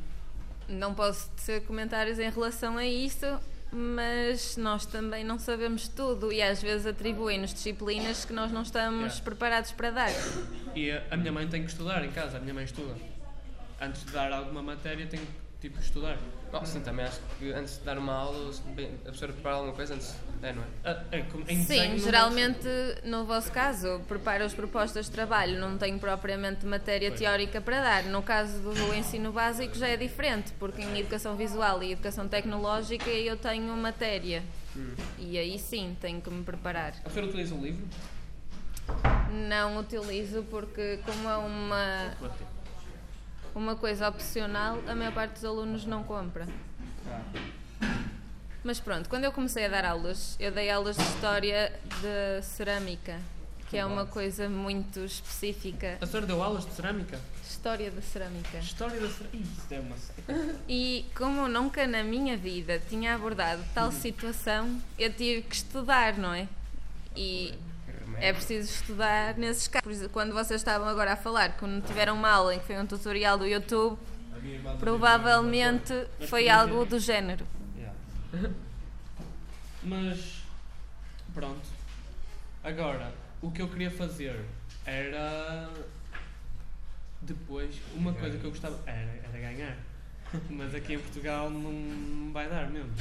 não 0.67 0.93
posso 0.93 1.29
tecer 1.31 1.63
comentários 1.63 2.19
em 2.19 2.29
relação 2.29 2.77
a 2.77 2.85
isso, 2.85 3.25
mas 3.71 4.55
nós 4.57 4.85
também 4.85 5.23
não 5.23 5.39
sabemos 5.39 5.87
tudo 5.87 6.31
e 6.31 6.41
às 6.41 6.61
vezes 6.61 6.85
atribuem-nos 6.85 7.53
disciplinas 7.53 8.23
que 8.25 8.31
nós 8.33 8.51
não 8.51 8.61
estamos 8.61 8.99
Yeah. 9.13 9.23
preparados 9.23 9.71
para 9.71 9.89
dar. 9.91 10.11
E 10.75 10.91
a, 10.91 11.03
a 11.11 11.17
minha 11.17 11.31
mãe 11.31 11.47
tem 11.47 11.63
que 11.63 11.69
estudar 11.71 12.03
em 12.05 12.11
casa, 12.11 12.37
a 12.37 12.39
minha 12.39 12.53
mãe 12.53 12.63
estuda. 12.65 12.95
Antes 13.81 14.05
de 14.05 14.11
dar 14.11 14.31
alguma 14.31 14.61
matéria 14.61 15.05
tem 15.07 15.19
que 15.19 15.27
tipo, 15.61 15.79
estudar. 15.79 16.17
Oh, 16.55 16.65
sim, 16.65 16.81
também 16.81 17.03
acho 17.03 17.19
que 17.39 17.51
antes 17.51 17.79
de 17.79 17.83
dar 17.83 17.97
uma 17.97 18.13
aula, 18.13 18.51
a 18.51 19.03
professora 19.03 19.33
prepara 19.33 19.55
alguma 19.55 19.73
coisa 19.73 19.95
antes. 19.95 20.15
É, 20.43 20.53
não 20.53 20.61
é? 20.61 20.65
Ah, 20.83 21.03
é, 21.11 21.21
como 21.21 21.43
em 21.43 21.57
desenho 21.57 21.83
Sim, 21.83 21.89
não 21.89 21.97
geralmente 21.97 22.67
no 23.05 23.25
vosso 23.25 23.51
caso 23.51 24.01
preparo 24.07 24.43
as 24.43 24.53
propostas 24.53 25.05
de 25.07 25.11
trabalho, 25.11 25.59
não 25.59 25.77
tenho 25.77 25.97
propriamente 25.97 26.65
matéria 26.65 27.09
Pois. 27.09 27.19
teórica 27.19 27.59
para 27.59 27.81
dar. 27.81 28.03
No 28.03 28.21
caso 28.21 28.59
do 28.59 28.93
ensino 28.93 29.31
básico 29.31 29.73
já 29.75 29.87
é 29.87 29.97
diferente, 29.97 30.51
porque 30.59 30.81
em 30.81 30.99
educação 30.99 31.35
visual 31.35 31.81
e 31.81 31.93
educação 31.93 32.27
tecnológica 32.27 33.09
eu 33.09 33.35
tenho 33.35 33.75
matéria. 33.75 34.43
E 35.17 35.37
aí 35.37 35.57
sim 35.57 35.95
tenho 35.99 36.21
que 36.21 36.29
me 36.29 36.43
preparar. 36.43 36.89
A 36.99 37.01
professora 37.01 37.27
utiliza 37.27 37.55
o 37.55 37.61
livro? 37.61 37.87
Não 39.47 39.79
utilizo 39.79 40.43
porque 40.49 40.99
como 41.05 41.29
é 41.29 41.37
uma, 41.37 42.13
uma 43.55 43.75
coisa 43.75 44.07
opcional, 44.07 44.79
a 44.87 44.95
maior 44.95 45.13
parte 45.13 45.33
dos 45.33 45.45
alunos 45.45 45.85
não 45.85 46.03
compra. 46.03 46.47
Mas 48.63 48.79
pronto, 48.79 49.09
quando 49.09 49.25
eu 49.25 49.31
comecei 49.31 49.65
a 49.65 49.67
dar 49.67 49.85
aulas, 49.85 50.37
eu 50.39 50.51
dei 50.51 50.69
aulas 50.69 50.95
de 50.95 51.03
história 51.03 51.73
de 52.01 52.41
cerâmica, 52.45 53.19
que 53.69 53.77
é 53.77 53.85
uma 53.85 54.05
coisa 54.05 54.47
muito 54.47 55.01
específica. 55.01 55.95
A 55.95 55.97
professora 55.97 56.25
deu 56.25 56.41
aulas 56.41 56.65
de 56.65 56.71
cerâmica? 56.71 57.19
História 57.43 57.91
da 57.91 58.01
cerâmica. 58.01 58.57
História 58.57 58.99
da 58.99 59.09
cerâmica. 59.09 59.37
Isso 59.57 59.73
é 59.73 59.79
uma. 59.79 59.95
E 60.67 61.05
como 61.15 61.41
eu 61.41 61.49
nunca 61.49 61.85
na 61.85 62.03
minha 62.03 62.37
vida 62.37 62.81
tinha 62.89 63.15
abordado 63.15 63.61
tal 63.73 63.91
situação, 63.91 64.81
eu 64.97 65.11
tive 65.11 65.41
que 65.41 65.55
estudar, 65.55 66.17
não 66.17 66.33
é? 66.33 66.47
E 67.15 67.53
é 68.19 68.33
preciso 68.33 68.71
estudar 68.73 69.37
nesses 69.37 69.67
casos. 69.67 69.83
Por 69.83 69.91
exemplo, 69.91 70.13
Quando 70.13 70.33
vocês 70.33 70.61
estavam 70.61 70.87
agora 70.87 71.13
a 71.13 71.15
falar 71.15 71.57
que 71.57 71.65
não 71.65 71.81
tiveram 71.81 72.15
uma 72.15 72.29
aula 72.29 72.55
em 72.55 72.59
que 72.59 72.65
foi 72.65 72.77
um 72.79 72.85
tutorial 72.85 73.37
do 73.37 73.45
YouTube, 73.45 73.97
provavelmente 74.79 75.93
foi 76.27 76.49
algo 76.49 76.85
do 76.85 76.99
género. 76.99 77.45
Yeah. 77.75 77.97
Mas 79.83 80.43
pronto. 81.33 81.61
Agora, 82.63 83.13
o 83.41 83.51
que 83.51 83.61
eu 83.61 83.67
queria 83.67 83.91
fazer 83.91 84.45
era 84.85 85.69
depois 87.21 87.75
uma 87.95 88.13
coisa 88.13 88.37
que 88.37 88.45
eu 88.45 88.51
gostava 88.51 88.79
era, 88.85 89.11
era 89.23 89.39
ganhar. 89.39 89.77
Mas 90.49 90.73
aqui 90.73 90.93
em 90.93 90.99
Portugal 90.99 91.49
não 91.49 92.31
vai 92.31 92.49
dar 92.49 92.69
mesmo. 92.69 92.91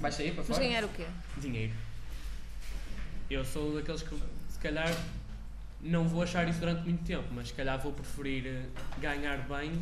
Vai 0.00 0.12
sair 0.12 0.32
para 0.32 0.44
Mas 0.46 0.56
fora? 0.56 0.60
ganhar 0.60 0.84
o 0.84 0.88
quê? 0.88 1.06
Dinheiro. 1.36 1.72
Eu 3.30 3.44
sou 3.44 3.74
daqueles 3.74 4.02
que 4.02 4.14
se 4.50 4.58
calhar 4.58 4.88
não 5.80 6.08
vou 6.08 6.22
achar 6.22 6.48
isso 6.48 6.58
durante 6.60 6.82
muito 6.82 7.04
tempo, 7.04 7.28
mas 7.32 7.48
se 7.48 7.54
calhar 7.54 7.78
vou 7.78 7.92
preferir 7.92 8.46
eh, 8.46 8.64
ganhar 9.00 9.38
bem 9.48 9.78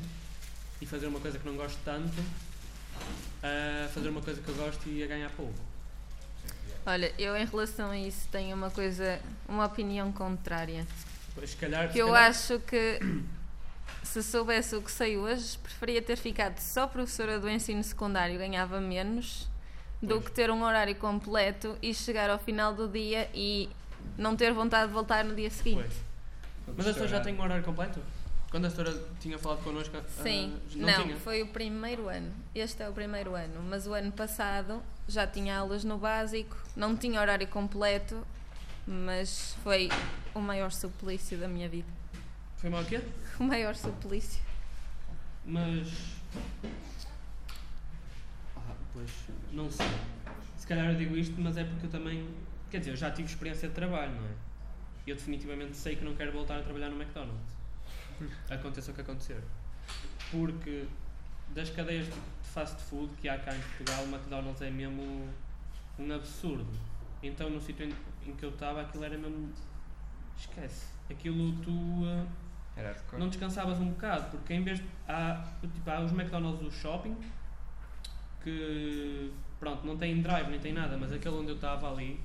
e 0.80 0.86
fazer 0.86 1.06
uma 1.06 1.20
coisa 1.20 1.38
que 1.38 1.46
não 1.46 1.54
gosto 1.56 1.78
tanto 1.84 2.12
a 3.42 3.88
fazer 3.88 4.08
uma 4.08 4.20
coisa 4.20 4.40
que 4.40 4.48
eu 4.48 4.54
gosto 4.56 4.88
e 4.88 5.02
a 5.02 5.06
ganhar 5.06 5.30
pouco. 5.30 5.54
Olha, 6.84 7.12
eu 7.18 7.36
em 7.36 7.44
relação 7.44 7.90
a 7.90 7.98
isso 7.98 8.28
tenho 8.30 8.54
uma 8.56 8.70
coisa, 8.70 9.18
uma 9.48 9.64
opinião 9.66 10.12
contrária. 10.12 10.86
Pois, 11.34 11.50
se 11.50 11.56
calhar, 11.56 11.90
Que 11.90 11.98
eu 11.98 12.06
calhar- 12.08 12.30
acho 12.30 12.58
que 12.60 13.00
se 14.02 14.22
soubesse 14.22 14.74
o 14.76 14.82
que 14.82 14.90
sei 14.90 15.16
hoje, 15.16 15.58
preferia 15.58 16.00
ter 16.02 16.16
ficado 16.16 16.58
só 16.58 16.86
professora 16.86 17.40
do 17.40 17.48
ensino 17.48 17.82
secundário, 17.82 18.38
ganhava 18.38 18.80
menos, 18.80 19.48
do 20.02 20.20
que 20.20 20.30
ter 20.30 20.50
um 20.50 20.62
horário 20.62 20.94
completo 20.96 21.76
e 21.82 21.94
chegar 21.94 22.28
ao 22.30 22.38
final 22.38 22.74
do 22.74 22.88
dia 22.88 23.28
e 23.34 23.68
não 24.16 24.36
ter 24.36 24.52
vontade 24.52 24.88
de 24.88 24.94
voltar 24.94 25.24
no 25.24 25.34
dia 25.34 25.50
seguinte. 25.50 25.88
Pois. 26.66 26.76
Mas 26.76 26.86
a 26.88 26.92
senhora 26.92 27.08
já 27.08 27.20
tem 27.20 27.34
um 27.34 27.42
horário 27.42 27.64
completo? 27.64 28.00
Quando 28.50 28.66
a 28.66 28.70
senhora 28.70 29.04
tinha 29.20 29.38
falado 29.38 29.62
connosco, 29.62 29.96
ah, 29.96 30.02
Sim, 30.22 30.58
não, 30.76 30.86
não, 30.86 31.02
tinha? 31.02 31.16
foi 31.16 31.42
o 31.42 31.48
primeiro 31.48 32.08
ano. 32.08 32.32
Este 32.54 32.82
é 32.82 32.88
o 32.88 32.92
primeiro 32.92 33.34
ano, 33.34 33.62
mas 33.68 33.86
o 33.86 33.92
ano 33.92 34.12
passado 34.12 34.82
já 35.08 35.26
tinha 35.26 35.58
aulas 35.58 35.84
no 35.84 35.98
básico, 35.98 36.56
não 36.76 36.96
tinha 36.96 37.20
horário 37.20 37.46
completo, 37.48 38.24
mas 38.86 39.56
foi 39.62 39.88
o 40.34 40.40
maior 40.40 40.70
suplício 40.70 41.36
da 41.38 41.48
minha 41.48 41.68
vida. 41.68 41.88
Foi 42.56 42.70
mal 42.70 42.82
o 42.82 42.86
quê? 42.86 43.00
O 43.38 43.44
maior 43.44 43.74
suplício. 43.74 44.40
Mas. 45.44 45.88
Pois, 48.96 49.28
não 49.52 49.70
sei. 49.70 49.84
Se 50.56 50.66
calhar 50.66 50.86
eu 50.86 50.94
digo 50.96 51.14
isto, 51.18 51.38
mas 51.38 51.58
é 51.58 51.64
porque 51.64 51.84
eu 51.84 51.90
também. 51.90 52.26
Quer 52.70 52.78
dizer, 52.78 52.92
eu 52.92 52.96
já 52.96 53.10
tive 53.10 53.28
experiência 53.28 53.68
de 53.68 53.74
trabalho, 53.74 54.10
não 54.12 54.24
é? 54.24 54.30
Eu 55.06 55.14
definitivamente 55.14 55.76
sei 55.76 55.96
que 55.96 56.02
não 56.04 56.16
quero 56.16 56.32
voltar 56.32 56.60
a 56.60 56.62
trabalhar 56.62 56.88
no 56.88 56.96
McDonald's. 56.96 57.54
Aconteça 58.48 58.90
o 58.90 58.94
que 58.94 59.02
acontecer. 59.02 59.42
Porque 60.30 60.86
das 61.54 61.68
cadeias 61.68 62.06
de 62.06 62.14
fast 62.42 62.82
food 62.84 63.14
que 63.20 63.28
há 63.28 63.38
cá 63.38 63.54
em 63.54 63.60
Portugal, 63.60 64.02
o 64.02 64.08
McDonald's 64.08 64.62
é 64.62 64.70
mesmo 64.70 65.28
um 65.98 66.14
absurdo. 66.14 66.66
Então 67.22 67.50
no 67.50 67.60
sítio 67.60 67.86
em, 67.86 68.32
que 68.32 68.44
eu 68.46 68.50
estava 68.50 68.80
aquilo 68.80 69.04
era 69.04 69.18
mesmo. 69.18 69.52
Esquece. 70.38 70.86
Aquilo 71.10 71.52
tu. 71.62 71.70
hardcore. 72.74 73.20
não 73.20 73.28
descansavas 73.28 73.78
um 73.78 73.90
bocado, 73.90 74.30
porque 74.30 74.54
em 74.54 74.64
vez 74.64 74.78
de. 74.78 74.86
Há, 75.06 75.46
tipo, 75.60 75.90
há 75.90 76.00
os 76.00 76.12
McDonald's 76.12 76.62
do 76.62 76.72
shopping 76.72 77.14
que 78.46 79.32
pronto, 79.58 79.84
não 79.84 79.96
tem 79.96 80.22
drive 80.22 80.48
nem 80.48 80.60
tem 80.60 80.72
nada, 80.72 80.96
mas 80.96 81.12
aquele 81.12 81.34
onde 81.34 81.48
eu 81.48 81.56
estava 81.56 81.90
ali 81.90 82.20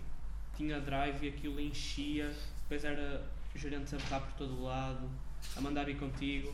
tinha 0.55 0.79
drive 0.79 1.25
e 1.25 1.29
aquilo 1.29 1.59
enchia, 1.59 2.31
depois 2.61 2.83
era 2.83 3.25
gerentes 3.55 3.91
a 3.95 3.97
berrar 3.97 4.21
por 4.21 4.33
todo 4.33 4.59
o 4.59 4.63
lado, 4.65 5.09
a 5.57 5.61
mandar 5.61 5.89
ir 5.89 5.97
contigo. 5.97 6.53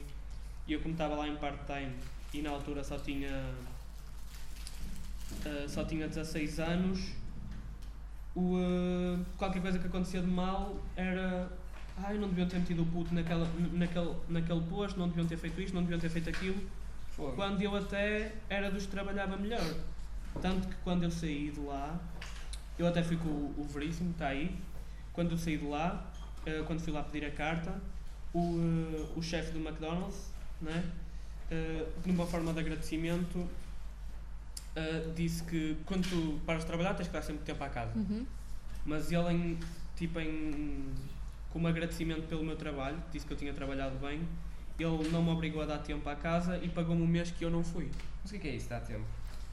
E 0.65 0.71
eu 0.71 0.79
como 0.79 0.93
estava 0.93 1.15
lá 1.15 1.27
em 1.27 1.35
part-time 1.35 1.93
e 2.33 2.41
na 2.41 2.49
altura 2.51 2.81
só 2.81 2.97
tinha 2.97 3.53
ah, 5.45 5.65
só 5.67 5.83
tinha 5.83 6.07
16 6.07 6.59
anos, 6.61 7.11
o, 8.33 8.55
ah, 8.55 9.19
qualquer 9.37 9.61
coisa 9.61 9.79
que 9.79 9.87
acontecia 9.87 10.21
de 10.21 10.27
mal 10.27 10.77
era 10.95 11.51
ai 11.97 12.17
não 12.17 12.29
deviam 12.29 12.47
ter 12.47 12.59
metido 12.59 12.83
o 12.83 12.85
puto 12.85 13.13
naquela, 13.13 13.45
naquele, 13.73 14.15
naquele 14.29 14.61
posto, 14.61 14.97
não 14.97 15.09
deviam 15.09 15.27
ter 15.27 15.35
feito 15.35 15.59
isto, 15.59 15.73
não 15.73 15.81
deviam 15.81 15.99
ter 15.99 16.09
feito 16.09 16.29
aquilo, 16.29 16.61
Fogo. 17.17 17.33
quando 17.33 17.61
eu 17.61 17.75
até 17.75 18.31
era 18.47 18.69
dos 18.69 18.85
que 18.85 18.91
trabalhava 18.91 19.35
melhor. 19.35 19.75
Tanto 20.41 20.67
que 20.67 20.75
quando 20.83 21.03
eu 21.03 21.11
saí 21.11 21.49
de 21.49 21.59
lá, 21.59 21.99
eu 22.77 22.87
até 22.87 23.03
fui 23.03 23.17
com 23.17 23.27
o, 23.27 23.55
o 23.57 23.63
Veríssimo, 23.63 24.11
está 24.11 24.27
aí, 24.27 24.55
quando 25.11 25.31
eu 25.31 25.37
saí 25.37 25.57
de 25.57 25.65
lá, 25.65 26.05
eh, 26.45 26.63
quando 26.67 26.79
fui 26.79 26.93
lá 26.93 27.01
pedir 27.01 27.25
a 27.25 27.31
carta, 27.31 27.73
o, 28.31 28.39
eh, 28.39 29.05
o 29.15 29.21
chefe 29.23 29.51
do 29.51 29.59
McDonald's, 29.59 30.31
né, 30.61 30.83
eh, 31.49 31.87
numa 32.05 32.27
forma 32.27 32.53
de 32.53 32.59
agradecimento, 32.59 33.47
disse 35.15 35.43
que 35.45 35.75
quando 35.87 36.07
tu 36.07 36.39
paras 36.45 36.61
de 36.61 36.67
trabalhar 36.67 36.93
tens 36.93 37.07
que 37.07 37.13
dar 37.13 37.23
sempre 37.23 37.43
tempo 37.43 37.63
à 37.63 37.67
casa. 37.67 37.97
Uhum. 37.97 38.27
Mas 38.85 39.11
ele, 39.11 39.27
em, 39.31 39.59
tipo, 39.95 40.19
em, 40.19 40.93
como 41.49 41.67
agradecimento 41.67 42.27
pelo 42.27 42.43
meu 42.43 42.55
trabalho, 42.55 43.01
disse 43.11 43.25
que 43.25 43.33
eu 43.33 43.37
tinha 43.37 43.51
trabalhado 43.53 43.97
bem, 43.97 44.21
ele 44.83 45.09
não 45.09 45.23
me 45.23 45.29
obrigou 45.31 45.61
a 45.61 45.65
dar 45.65 45.79
tempo 45.79 46.07
à 46.09 46.15
casa 46.15 46.57
e 46.57 46.67
pagou-me 46.69 47.01
um 47.01 47.07
mês 47.07 47.31
que 47.31 47.43
eu 47.43 47.49
não 47.49 47.63
fui. 47.63 47.89
Mas 48.23 48.31
o 48.31 48.39
que 48.39 48.47
é 48.47 48.51
é 48.51 48.55
isso? 48.55 48.69
Dá 48.69 48.79
tempo? 48.79 49.05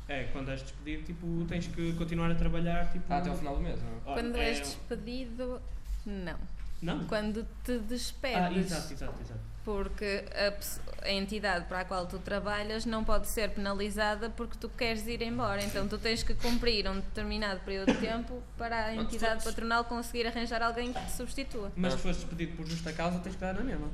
É, 0.09 0.25
quando 0.25 0.51
és 0.51 0.61
despedido, 0.63 1.03
tipo, 1.05 1.45
tens 1.49 1.67
que 1.67 1.93
continuar 1.95 2.31
a 2.31 2.35
trabalhar, 2.35 2.91
tipo... 2.93 3.05
Ah, 3.09 3.19
até 3.19 3.31
ao 3.31 3.37
final 3.37 3.57
do 3.57 3.63
mês, 3.63 3.81
não? 3.83 3.91
Olha, 4.13 4.23
Quando 4.23 4.37
é- 4.37 4.49
és 4.51 4.61
despedido, 4.61 5.61
não. 6.05 6.37
Não? 6.83 7.05
Quando 7.07 7.47
te 7.65 7.79
despedes. 7.79 8.37
Ah, 8.37 8.53
exato, 8.53 8.93
exato, 8.93 9.15
exato. 9.23 9.41
Porque 9.65 10.25
a, 10.35 11.07
a 11.07 11.11
entidade 11.11 11.65
para 11.65 11.81
a 11.81 11.85
qual 11.87 12.05
tu 12.07 12.19
trabalhas 12.19 12.85
não 12.85 13.03
pode 13.03 13.27
ser 13.29 13.49
penalizada 13.53 14.29
porque 14.29 14.59
tu 14.59 14.69
queres 14.69 15.07
ir 15.07 15.23
embora. 15.23 15.65
Então 15.65 15.89
tu 15.89 15.97
tens 15.97 16.23
que 16.23 16.35
cumprir 16.35 16.87
um 16.87 16.97
determinado 16.97 17.61
período 17.61 17.91
de 17.91 17.99
tempo 17.99 18.43
para 18.59 18.87
a 18.89 18.93
entidade 18.97 19.43
patronal 19.43 19.85
conseguir 19.87 20.27
arranjar 20.27 20.61
alguém 20.63 20.93
que 20.93 21.01
te 21.03 21.13
substitua. 21.13 21.73
Mas 21.75 21.95
Ah. 21.95 21.97
se 21.97 22.03
fores 22.03 22.19
despedido 22.19 22.55
por 22.59 22.67
justa 22.67 22.93
causa, 22.93 23.19
tens 23.21 23.35
que 23.37 23.41
dar 23.41 23.55
na 23.55 23.63
mesma. 23.63 23.89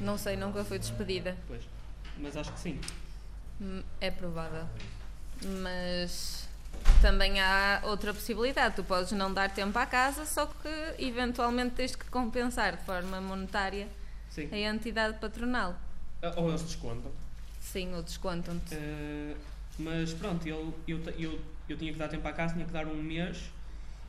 Não 0.00 0.16
sei, 0.18 0.36
nunca 0.36 0.64
fui 0.64 0.78
despedida. 0.78 1.36
Pois. 1.46 1.62
Mas 2.18 2.36
acho 2.36 2.52
que 2.52 2.60
sim. 2.60 2.80
Hum, 3.60 3.82
É 4.00 4.10
provável. 4.10 4.64
Mas 5.62 6.48
também 7.00 7.40
há 7.40 7.80
outra 7.84 8.12
possibilidade. 8.12 8.76
Tu 8.76 8.84
podes 8.84 9.12
não 9.12 9.32
dar 9.32 9.50
tempo 9.50 9.78
à 9.78 9.86
casa, 9.86 10.24
só 10.26 10.46
que 10.46 10.68
eventualmente 10.98 11.74
tens 11.74 11.94
que 11.94 12.04
compensar 12.06 12.76
de 12.76 12.84
forma 12.84 13.20
monetária 13.20 13.88
Sim. 14.30 14.48
a 14.52 14.58
entidade 14.58 15.18
patronal. 15.18 15.76
Ah, 16.22 16.32
Ou 16.36 16.48
eles 16.48 16.62
descontam. 16.62 17.12
Sim, 17.60 17.94
ou 17.94 18.02
descontam-te. 18.02 18.74
Eh, 18.74 19.36
mas 19.78 20.12
pronto, 20.14 20.46
ele, 20.46 20.72
eu, 20.86 20.98
eu, 21.18 21.40
eu 21.68 21.76
tinha 21.76 21.92
que 21.92 21.98
dar 21.98 22.08
tempo 22.08 22.26
à 22.26 22.32
casa, 22.32 22.54
tinha 22.54 22.64
que 22.66 22.72
dar 22.72 22.86
um 22.86 23.00
mês 23.02 23.50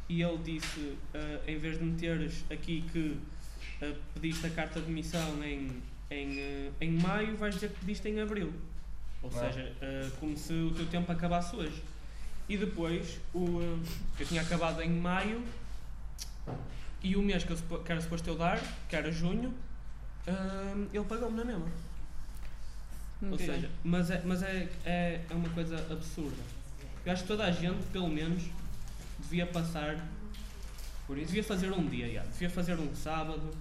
e 0.07 0.23
ele 0.23 0.37
disse, 0.39 0.97
eh, 1.13 1.39
em 1.47 1.57
vez 1.59 1.77
de 1.77 1.83
meteres 1.83 2.43
aqui 2.49 2.83
que 2.91 3.19
eh, 3.81 3.93
pediste 4.13 4.45
a 4.47 4.49
carta 4.49 4.79
de 4.79 4.85
demissão 4.87 5.43
em, 5.43 5.81
em, 6.11 6.39
eh, 6.39 6.71
em 6.81 6.91
maio, 6.91 7.35
vais 7.37 7.55
dizer 7.55 7.69
que 7.71 7.79
pediste 7.79 8.07
em 8.09 8.19
abril. 8.21 8.53
Ou 9.21 9.31
seja, 9.31 9.73
eh, 9.81 10.09
como 10.19 10.37
se 10.37 10.53
o 10.53 10.71
teu 10.73 10.85
tempo 10.87 11.11
acabasse 11.11 11.55
hoje. 11.55 11.81
E 12.47 12.57
depois, 12.57 13.19
o, 13.33 13.61
eh, 13.61 13.87
eu 14.19 14.25
tinha 14.25 14.41
acabado 14.41 14.81
em 14.81 14.89
maio 14.89 15.43
e 17.03 17.15
o 17.15 17.21
mês 17.21 17.43
que, 17.43 17.51
eu, 17.51 17.57
que 17.83 17.91
era 17.91 18.01
suposto 18.01 18.29
eu 18.29 18.35
dar, 18.37 18.59
que 18.89 18.95
era 18.95 19.11
junho, 19.11 19.53
ele 20.93 21.05
pagou-me 21.05 21.37
na 21.37 21.45
mesma. 21.45 21.65
Ou 23.31 23.37
seja, 23.37 23.69
mas, 23.83 24.09
é, 24.11 24.21
mas 24.23 24.41
é, 24.43 24.69
é, 24.85 25.21
é 25.29 25.33
uma 25.33 25.49
coisa 25.49 25.75
absurda. 25.91 26.41
Eu 27.05 27.11
acho 27.11 27.23
que 27.23 27.27
toda 27.27 27.45
a 27.45 27.51
gente, 27.51 27.83
pelo 27.91 28.07
menos, 28.09 28.43
devia 29.19 29.45
passar. 29.45 30.05
Por 31.07 31.17
isso, 31.17 31.27
Devia 31.27 31.43
fazer 31.43 31.71
um 31.71 31.85
dia, 31.87 32.11
já. 32.13 32.21
devia 32.23 32.49
fazer 32.49 32.75
um 32.79 32.93
sábado, 32.95 33.51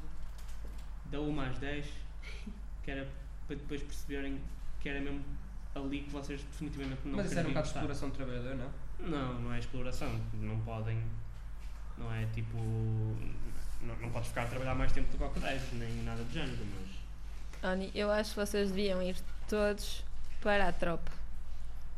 da 1.10 1.20
1 1.20 1.40
às 1.40 1.58
10, 1.58 1.86
que 2.84 2.90
era 2.90 3.08
para 3.46 3.56
depois 3.56 3.82
perceberem 3.82 4.40
que 4.80 4.88
era 4.88 5.00
mesmo 5.00 5.24
ali 5.74 6.00
que 6.00 6.10
vocês 6.10 6.42
definitivamente 6.42 7.00
não 7.04 7.16
mas 7.16 7.26
isso 7.26 7.38
era 7.38 7.48
um 7.48 7.52
queriam 7.52 7.62
bocado 7.62 7.66
de 7.66 7.74
exploração 7.74 8.08
do 8.10 8.14
trabalhador, 8.14 8.56
não? 8.56 9.08
Não, 9.08 9.40
não 9.40 9.52
é 9.52 9.58
exploração. 9.58 10.20
Não 10.34 10.58
podem. 10.60 11.02
Não 11.96 12.12
é 12.12 12.26
tipo. 12.26 12.56
Não, 13.80 13.96
não 14.00 14.10
podes 14.10 14.28
ficar 14.28 14.42
a 14.42 14.46
trabalhar 14.46 14.74
mais 14.74 14.92
tempo 14.92 15.10
do 15.10 15.18
que 15.18 15.24
o 15.24 15.30
que 15.30 15.40
deves, 15.40 15.72
nem 15.72 16.02
nada 16.02 16.22
do 16.22 16.32
género, 16.32 16.58
mas. 16.74 16.98
Olha, 17.62 17.90
eu 17.94 18.10
acho 18.10 18.30
que 18.30 18.36
vocês 18.36 18.70
deviam 18.70 19.02
ir 19.02 19.16
todos 19.48 20.04
para 20.40 20.68
a 20.68 20.72
tropa. 20.72 21.12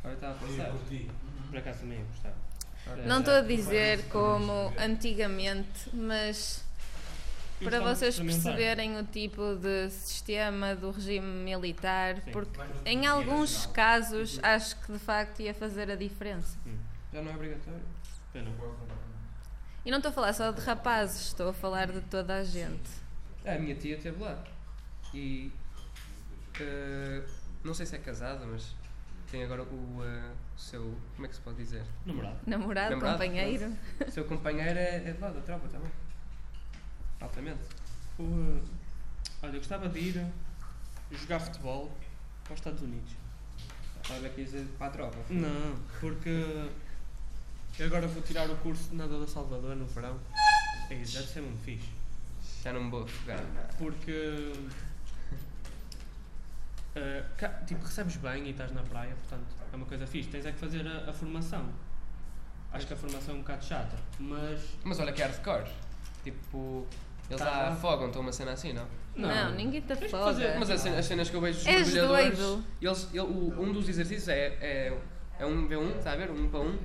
Agora 0.00 0.14
estava 0.14 0.34
a 0.34 0.48
pensar. 0.48 0.72
Por 1.48 1.58
acaso 1.58 1.80
também 1.80 1.98
ia 1.98 2.04
gostar. 2.04 2.32
Ora, 2.86 3.06
Não 3.06 3.18
estou 3.20 3.34
a 3.34 3.40
dizer 3.42 4.08
como 4.08 4.72
antigamente, 4.78 5.90
mas 5.92 6.64
Eu 6.64 6.69
para 7.62 7.80
vocês 7.80 8.18
perceberem 8.18 8.98
o 8.98 9.04
tipo 9.04 9.56
de 9.56 9.90
sistema 9.90 10.74
do 10.74 10.90
regime 10.90 11.26
militar, 11.44 12.20
Sim. 12.22 12.30
porque 12.32 12.60
em 12.84 13.06
alguns 13.06 13.66
casos 13.66 14.38
acho 14.42 14.80
que 14.80 14.92
de 14.92 14.98
facto 14.98 15.40
ia 15.40 15.54
fazer 15.54 15.90
a 15.90 15.96
diferença. 15.96 16.58
Já 17.12 17.22
não 17.22 17.32
é 17.32 17.34
obrigatório. 17.34 17.80
Pena. 18.32 18.50
E 19.84 19.90
não 19.90 19.98
estou 19.98 20.10
a 20.10 20.12
falar 20.12 20.32
só 20.32 20.50
de 20.50 20.60
rapazes, 20.60 21.28
estou 21.28 21.48
a 21.48 21.52
falar 21.52 21.90
de 21.90 22.00
toda 22.02 22.36
a 22.36 22.44
gente. 22.44 22.90
A 23.44 23.58
minha 23.58 23.74
tia 23.74 23.96
esteve 23.96 24.22
lá. 24.22 24.42
E. 25.14 25.50
eh, 26.60 27.22
não 27.64 27.74
sei 27.74 27.86
se 27.86 27.96
é 27.96 27.98
casada, 27.98 28.46
mas 28.46 28.74
tem 29.30 29.42
agora 29.42 29.62
o 29.62 30.04
eh, 30.04 30.32
seu. 30.56 30.94
Como 31.14 31.26
é 31.26 31.28
que 31.28 31.34
se 31.34 31.40
pode 31.40 31.56
dizer? 31.56 31.82
Namorado. 32.04 32.38
Namorado, 32.46 32.90
Namorado, 32.90 33.12
companheiro. 33.18 33.72
O 34.06 34.10
seu 34.10 34.24
companheiro 34.24 34.78
é, 34.78 34.96
é 34.96 35.12
de 35.12 35.18
lá 35.20 35.30
da 35.30 35.40
tropa 35.40 35.66
também. 35.68 35.90
Altamente. 37.20 37.60
O, 38.18 38.22
uh, 38.22 38.62
olha, 39.42 39.52
eu 39.52 39.58
gostava 39.58 39.88
de 39.88 39.98
ir 39.98 40.26
jogar 41.12 41.40
futebol 41.40 41.90
para 42.44 42.54
os 42.54 42.60
Estados 42.60 42.82
Unidos. 42.82 43.12
Olha 44.10 44.28
aqui 44.28 44.44
dizer 44.44 44.66
para 44.78 44.86
a 44.88 44.90
tropa. 44.90 45.18
Não, 45.28 45.76
porque 46.00 46.68
eu 47.78 47.86
agora 47.86 48.06
vou 48.08 48.22
tirar 48.22 48.48
o 48.50 48.56
curso 48.56 48.90
de 48.90 48.96
nada 48.96 49.18
da 49.20 49.26
Salvador 49.26 49.76
no 49.76 49.86
verão. 49.86 50.18
É 50.90 50.94
isso, 50.94 51.14
deve 51.18 51.28
ser 51.28 51.40
muito 51.42 51.62
fixe. 51.62 51.88
Já 52.62 52.72
não 52.72 52.84
me 52.84 52.90
vou 52.90 53.04
afogar. 53.04 53.40
Porque. 53.78 54.52
uh, 56.96 57.36
cá- 57.36 57.62
tipo, 57.66 57.84
recebes 57.84 58.16
bem 58.16 58.46
e 58.46 58.50
estás 58.50 58.72
na 58.72 58.82
praia, 58.82 59.14
portanto 59.14 59.46
é 59.72 59.76
uma 59.76 59.86
coisa 59.86 60.06
fixe. 60.06 60.28
Tens 60.28 60.46
é 60.46 60.52
que 60.52 60.58
fazer 60.58 60.86
a, 60.86 61.10
a 61.10 61.12
formação. 61.12 61.68
Acho 62.72 62.86
que 62.86 62.94
a 62.94 62.96
formação 62.96 63.34
é 63.34 63.36
um 63.38 63.40
bocado 63.40 63.64
chata, 63.64 63.96
mas. 64.18 64.60
Mas 64.84 64.98
olha 64.98 65.12
que 65.12 65.22
hardcore. 65.22 65.70
Tipo, 66.24 66.86
eles 67.30 67.38
Tá 67.42 67.50
lá 67.50 67.58
lá. 67.62 67.68
afogam-te 67.68 68.18
uma 68.18 68.32
cena 68.32 68.52
assim, 68.52 68.72
não? 68.72 68.86
Não, 69.16 69.52
ninguém 69.54 69.80
te 69.80 69.86
Tens 69.88 69.98
que 69.98 70.04
afoga. 70.06 70.24
fazer- 70.24 70.58
Mas 70.58 70.70
as 70.70 70.80
cenas, 70.80 70.98
as 70.98 71.04
cenas 71.06 71.30
que 71.30 71.36
eu 71.36 71.40
vejo 71.40 71.58
dos 71.58 71.66
És 71.66 71.92
mergulhadores, 71.94 72.38
doido. 72.38 72.64
eles, 72.80 73.08
ele- 73.12 73.20
o- 73.20 73.54
um 73.62 73.72
dos 73.72 73.88
exercícios 73.88 74.28
é, 74.28 74.56
é, 74.60 74.98
é 75.38 75.46
um 75.46 75.66
V1, 75.68 75.98
está 75.98 76.12
a 76.12 76.16
ver? 76.16 76.30
Um 76.30 76.48
para 76.48 76.60
um. 76.60 76.78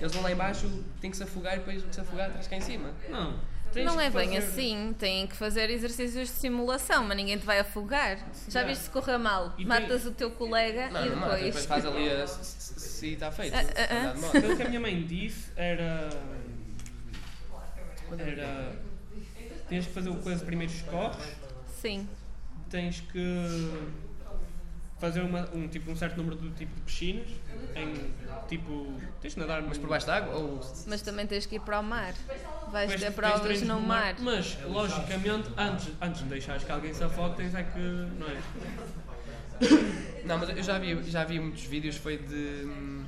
Eles 0.00 0.12
vão 0.12 0.22
lá 0.22 0.32
embaixo, 0.32 0.68
têm 1.00 1.10
que 1.10 1.16
se 1.16 1.22
afogar 1.22 1.54
e 1.54 1.58
depois 1.58 1.82
de 1.86 1.94
se 1.94 2.00
afogar 2.00 2.28
estás 2.28 2.48
cá 2.48 2.56
em 2.56 2.60
cima. 2.60 2.90
Não. 3.08 3.38
tens 3.72 3.86
Não 3.86 3.96
que 3.96 4.02
é 4.02 4.10
bem 4.10 4.26
fazer- 4.26 4.36
assim, 4.36 4.94
têm 4.98 5.26
que 5.26 5.34
fazer 5.34 5.70
exercícios 5.70 6.28
de 6.28 6.34
simulação, 6.34 7.04
mas 7.04 7.16
ninguém 7.16 7.38
te 7.38 7.46
vai 7.46 7.58
afogar. 7.58 8.18
Já 8.46 8.60
Yeah. 8.60 8.68
viste 8.68 8.82
se 8.84 8.90
correr 8.90 9.16
mal? 9.16 9.46
E 9.54 9.56
tem- 9.58 9.66
Matas 9.66 10.04
o 10.04 10.10
teu 10.12 10.30
colega 10.32 10.90
Não, 10.90 11.06
e 11.06 11.08
não 11.08 11.16
mata, 11.16 11.36
depois. 11.36 11.44
depois 11.46 11.64
faz 11.66 11.86
ali 11.86 12.10
a. 12.10 12.26
se- 12.28 12.44
se 12.44 12.80
se 12.80 13.06
está 13.14 13.32
feito. 13.32 13.56
Ah, 13.56 13.60
ah, 13.60 13.86
ah. 13.90 13.94
andar 14.00 14.12
de 14.14 14.20
moto. 14.20 14.32
Pelo 14.32 14.56
que 14.58 14.62
a 14.62 14.68
minha 14.68 14.80
mãe 14.80 15.02
disse, 15.06 15.50
era. 15.56 16.10
Era. 18.18 18.72
Tens 19.72 19.86
que 19.86 19.92
fazer 19.94 20.10
o 20.10 20.16
coisa 20.16 20.44
primeiro 20.44 20.70
escorres, 20.70 21.16
Sim. 21.80 22.06
tens 22.68 23.00
que 23.00 23.72
fazer 25.00 25.22
uma, 25.22 25.48
um, 25.54 25.66
tipo, 25.66 25.90
um 25.90 25.96
certo 25.96 26.18
número 26.18 26.36
de 26.36 26.50
tipo 26.50 26.74
de 26.74 26.80
piscinas, 26.82 27.26
em 27.74 28.12
tipo. 28.46 29.00
Tens 29.22 29.32
de 29.32 29.40
nadar 29.40 29.62
Mas 29.62 29.78
por 29.78 29.88
baixo 29.88 30.06
da 30.06 30.16
água? 30.16 30.34
Ou. 30.34 30.60
Mas 30.86 31.00
também 31.00 31.26
tens 31.26 31.46
que 31.46 31.56
ir 31.56 31.60
para 31.60 31.80
o 31.80 31.82
mar. 31.82 32.12
Vais 32.70 32.90
Depois 32.90 33.00
ter 33.00 33.12
provas 33.12 33.62
no 33.62 33.80
mar. 33.80 34.14
Mas, 34.18 34.58
logicamente, 34.62 35.48
antes, 35.56 35.88
antes 36.02 36.22
de 36.22 36.28
deixares 36.28 36.64
que 36.64 36.70
alguém 36.70 36.92
se 36.92 37.02
afogue, 37.02 37.36
tens 37.36 37.54
é 37.54 37.62
que. 37.62 37.78
Não 37.78 38.26
é? 38.28 38.42
Não, 40.26 40.36
mas 40.36 40.50
eu 40.50 40.62
já 40.62 40.78
vi, 40.78 41.02
já 41.04 41.24
vi 41.24 41.40
muitos 41.40 41.64
vídeos, 41.64 41.96
foi 41.96 42.18
de. 42.18 42.66
hum, 42.66 43.06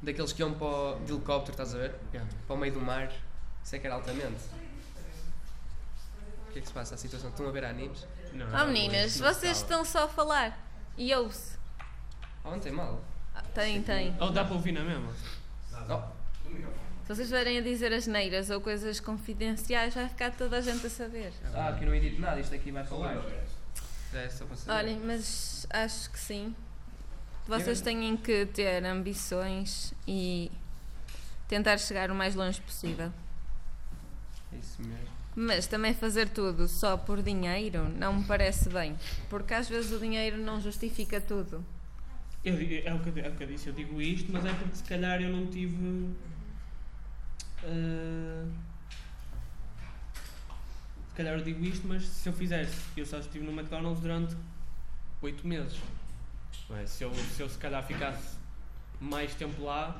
daqueles 0.00 0.32
que 0.32 0.40
iam 0.40 0.54
para 0.54 0.66
o, 0.66 0.98
de 1.00 1.12
helicóptero, 1.12 1.52
estás 1.52 1.74
a 1.74 1.78
ver? 1.78 1.94
Para 2.46 2.56
o 2.56 2.58
meio 2.58 2.72
do 2.72 2.80
mar. 2.80 3.12
Isso 3.62 3.76
é 3.76 3.78
que 3.78 3.86
era 3.86 3.96
altamente. 3.96 4.63
O 6.54 6.56
que 6.56 6.60
é 6.60 6.62
que 6.62 6.68
se 6.68 6.72
passa? 6.74 6.94
A 6.94 6.98
situação? 6.98 7.30
Estão 7.30 7.48
a 7.48 7.50
ver 7.50 7.64
animes? 7.64 8.06
Não, 8.32 8.46
Oh 8.46 8.66
meninas, 8.66 9.18
não 9.18 9.26
vocês 9.26 9.56
estava. 9.58 9.82
estão 9.82 9.84
só 9.84 10.04
a 10.04 10.08
falar. 10.08 10.56
E 10.96 11.12
ouve-se. 11.12 11.58
Ah, 12.44 12.50
não 12.52 12.60
tem 12.60 12.70
mal. 12.70 13.02
Ah, 13.34 13.42
Tem, 13.52 13.82
tem. 13.82 14.14
Ou 14.20 14.30
dá 14.30 14.44
para 14.44 14.54
ouvir 14.54 14.70
na 14.70 14.84
mesma? 14.84 15.12
Oh, 15.72 16.00
Se 17.02 17.08
vocês 17.08 17.28
verem 17.28 17.58
a 17.58 17.60
dizer 17.60 17.92
as 17.92 18.06
neiras 18.06 18.50
ou 18.50 18.60
coisas 18.60 19.00
confidenciais, 19.00 19.94
vai 19.94 20.08
ficar 20.08 20.30
toda 20.30 20.58
a 20.58 20.60
gente 20.60 20.86
a 20.86 20.90
saber. 20.90 21.32
ah, 21.52 21.70
aqui 21.70 21.84
não 21.84 21.92
edito 21.92 22.20
nada, 22.20 22.38
isto 22.40 22.54
aqui 22.54 22.70
vai. 22.70 22.84
Já 24.12 24.20
é 24.20 24.28
só 24.28 24.44
para 24.44 24.56
saber. 24.56 24.78
Olhem, 24.78 25.00
mas 25.00 25.66
acho 25.70 26.08
que 26.08 26.20
sim. 26.20 26.54
Vocês 27.48 27.80
têm 27.80 28.16
que 28.16 28.46
ter 28.46 28.84
ambições 28.84 29.92
e 30.06 30.52
tentar 31.48 31.78
chegar 31.78 32.12
o 32.12 32.14
mais 32.14 32.36
longe 32.36 32.60
possível. 32.60 33.12
É 34.52 34.56
isso 34.56 34.80
mesmo. 34.80 35.23
Mas 35.36 35.66
também 35.66 35.92
fazer 35.92 36.28
tudo 36.28 36.68
só 36.68 36.96
por 36.96 37.22
dinheiro 37.22 37.88
não 37.88 38.14
me 38.14 38.24
parece 38.24 38.68
bem. 38.68 38.96
Porque 39.28 39.52
às 39.52 39.68
vezes 39.68 39.90
o 39.92 39.98
dinheiro 39.98 40.36
não 40.38 40.60
justifica 40.60 41.20
tudo. 41.20 41.64
Eu, 42.44 42.54
é, 42.54 42.94
o 42.94 43.00
que, 43.00 43.20
é 43.20 43.28
o 43.28 43.34
que 43.34 43.42
eu 43.42 43.46
disse, 43.48 43.68
eu 43.68 43.72
digo 43.72 44.00
isto, 44.00 44.30
mas 44.30 44.44
é 44.44 44.52
porque 44.52 44.76
se 44.76 44.84
calhar 44.84 45.20
eu 45.20 45.30
não 45.30 45.46
tive. 45.46 46.10
ah, 47.64 48.46
se 51.08 51.14
calhar 51.16 51.38
eu 51.38 51.44
digo 51.44 51.64
isto, 51.64 51.86
mas 51.86 52.04
se 52.04 52.28
eu 52.28 52.32
fizesse, 52.32 52.76
eu 52.96 53.06
só 53.06 53.18
estive 53.18 53.44
no 53.44 53.52
McDonald's 53.52 54.00
durante 54.00 54.36
8 55.22 55.46
meses. 55.46 55.78
É? 56.70 56.86
se, 56.86 57.04
eu, 57.04 57.14
se 57.14 57.40
eu 57.40 57.48
se 57.48 57.56
calhar 57.58 57.82
ficasse 57.86 58.36
mais 59.00 59.34
tempo 59.34 59.62
lá, 59.64 59.96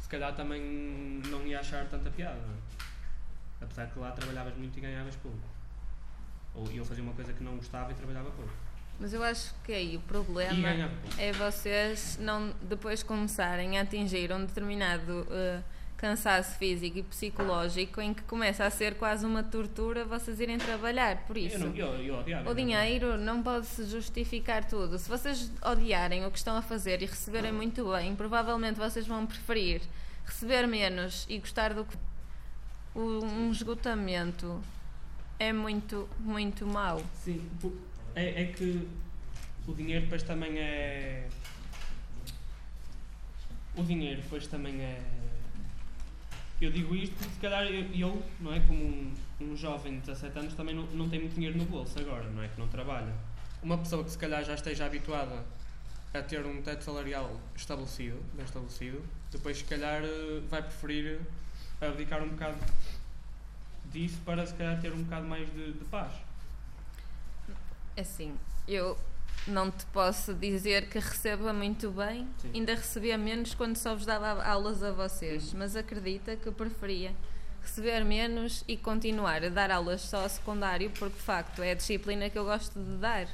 se 0.00 0.08
calhar 0.08 0.34
também 0.34 0.60
não 1.28 1.46
ia 1.46 1.60
achar 1.60 1.86
tanta 1.88 2.10
piada. 2.10 2.40
É? 3.60 3.64
Apesar 3.64 3.86
que 3.86 3.98
lá 3.98 4.10
trabalhavas 4.12 4.54
muito 4.56 4.76
e 4.78 4.80
ganhavas 4.80 5.16
pouco. 5.16 5.38
Ou 6.54 6.70
eu 6.72 6.84
fazia 6.84 7.02
uma 7.04 7.12
coisa 7.12 7.32
que 7.32 7.42
não 7.44 7.56
gostava 7.56 7.92
e 7.92 7.94
trabalhava 7.94 8.30
pouco. 8.30 8.50
Mas 8.98 9.12
eu 9.12 9.22
acho 9.22 9.54
que 9.64 9.72
aí 9.72 9.96
o 9.96 10.00
problema 10.00 10.90
é 11.18 11.30
vocês 11.32 12.18
não 12.18 12.54
depois 12.62 13.02
começarem 13.02 13.78
a 13.78 13.82
atingir 13.82 14.32
um 14.32 14.46
determinado 14.46 15.26
eh, 15.30 15.60
cansaço 15.98 16.56
físico 16.56 16.98
e 16.98 17.02
psicológico 17.02 18.00
em 18.00 18.14
que 18.14 18.22
começa 18.22 18.64
a 18.64 18.70
ser 18.70 18.94
quase 18.94 19.26
uma 19.26 19.42
tortura 19.42 20.06
vocês 20.06 20.40
irem 20.40 20.56
trabalhar. 20.56 21.18
Por 21.26 21.36
isso, 21.36 21.56
Eu, 21.56 21.60
não, 21.60 21.76
eu, 21.76 21.86
eu 22.02 22.18
odiava. 22.20 22.50
o 22.50 22.54
dinheiro 22.54 23.18
não 23.18 23.42
pode 23.42 23.66
se 23.66 23.84
justificar 23.84 24.64
tudo. 24.64 24.98
Se 24.98 25.10
vocês 25.10 25.52
odiarem 25.62 26.24
o 26.24 26.30
que 26.30 26.38
estão 26.38 26.56
a 26.56 26.62
fazer 26.62 27.02
e 27.02 27.04
receberem 27.06 27.52
muito 27.52 27.92
bem, 27.92 28.16
provavelmente 28.16 28.78
vocês 28.78 29.06
vão 29.06 29.26
preferir 29.26 29.82
receber 30.24 30.66
menos 30.66 31.26
e 31.28 31.38
gostar 31.38 31.74
do 31.74 31.84
que. 31.84 31.96
Um 32.96 33.50
esgotamento 33.50 34.58
é 35.38 35.52
muito, 35.52 36.08
muito 36.18 36.66
mau. 36.66 37.04
Sim, 37.12 37.46
é, 38.14 38.42
é 38.42 38.46
que 38.46 38.88
o 39.66 39.74
dinheiro 39.74 40.04
depois 40.04 40.22
também 40.22 40.58
é. 40.58 41.28
O 43.76 43.82
dinheiro 43.82 44.22
depois 44.22 44.46
também 44.46 44.80
é. 44.80 45.02
Eu 46.58 46.70
digo 46.70 46.94
isto 46.94 47.14
porque 47.16 47.34
se 47.34 47.40
calhar 47.40 47.64
eu, 47.64 47.84
eu, 47.94 48.22
não 48.40 48.54
é? 48.54 48.60
Como 48.60 48.82
um, 48.82 49.14
um 49.42 49.54
jovem 49.54 49.96
de 49.96 50.06
17 50.06 50.38
anos 50.38 50.54
também 50.54 50.74
não, 50.74 50.84
não 50.86 51.06
tem 51.06 51.20
muito 51.20 51.34
dinheiro 51.34 51.58
no 51.58 51.66
bolso 51.66 51.98
agora, 51.98 52.24
não 52.30 52.42
é? 52.42 52.48
Que 52.48 52.58
não 52.58 52.68
trabalha. 52.68 53.12
Uma 53.62 53.76
pessoa 53.76 54.02
que 54.04 54.10
se 54.10 54.16
calhar 54.16 54.42
já 54.42 54.54
esteja 54.54 54.86
habituada 54.86 55.44
a 56.14 56.22
ter 56.22 56.46
um 56.46 56.62
teto 56.62 56.82
salarial 56.82 57.38
estabelecido, 57.54 58.18
bem 58.32 58.46
estabelecido, 58.46 59.04
depois 59.30 59.58
se 59.58 59.64
calhar 59.64 60.02
eh, 60.02 60.40
vai 60.48 60.62
preferir 60.62 61.20
abdicar 61.80 62.22
um 62.22 62.28
bocado 62.28 62.58
disso 63.86 64.18
para 64.24 64.46
se 64.46 64.54
calhar 64.54 64.80
ter 64.80 64.92
um 64.92 65.02
bocado 65.02 65.26
mais 65.26 65.48
de, 65.52 65.72
de 65.72 65.84
paz. 65.86 66.12
Assim, 67.96 68.34
eu 68.68 68.98
não 69.46 69.70
te 69.70 69.86
posso 69.86 70.34
dizer 70.34 70.88
que 70.88 70.98
receba 70.98 71.52
muito 71.52 71.90
bem, 71.90 72.28
Sim. 72.38 72.50
ainda 72.54 72.74
recebia 72.74 73.16
menos 73.16 73.54
quando 73.54 73.76
só 73.76 73.94
vos 73.94 74.04
dava 74.04 74.42
aulas 74.42 74.82
a 74.82 74.92
vocês, 74.92 75.52
mas 75.52 75.76
acredita 75.76 76.36
que 76.36 76.46
eu 76.46 76.52
preferia 76.52 77.14
receber 77.62 78.04
menos 78.04 78.64
e 78.68 78.76
continuar 78.76 79.44
a 79.44 79.48
dar 79.48 79.70
aulas 79.70 80.02
só 80.02 80.24
a 80.24 80.28
secundário, 80.28 80.90
porque 80.90 81.16
de 81.16 81.22
facto 81.22 81.62
é 81.62 81.72
a 81.72 81.74
disciplina 81.74 82.30
que 82.30 82.38
eu 82.38 82.44
gosto 82.44 82.78
de 82.78 82.96
dar. 82.96 83.26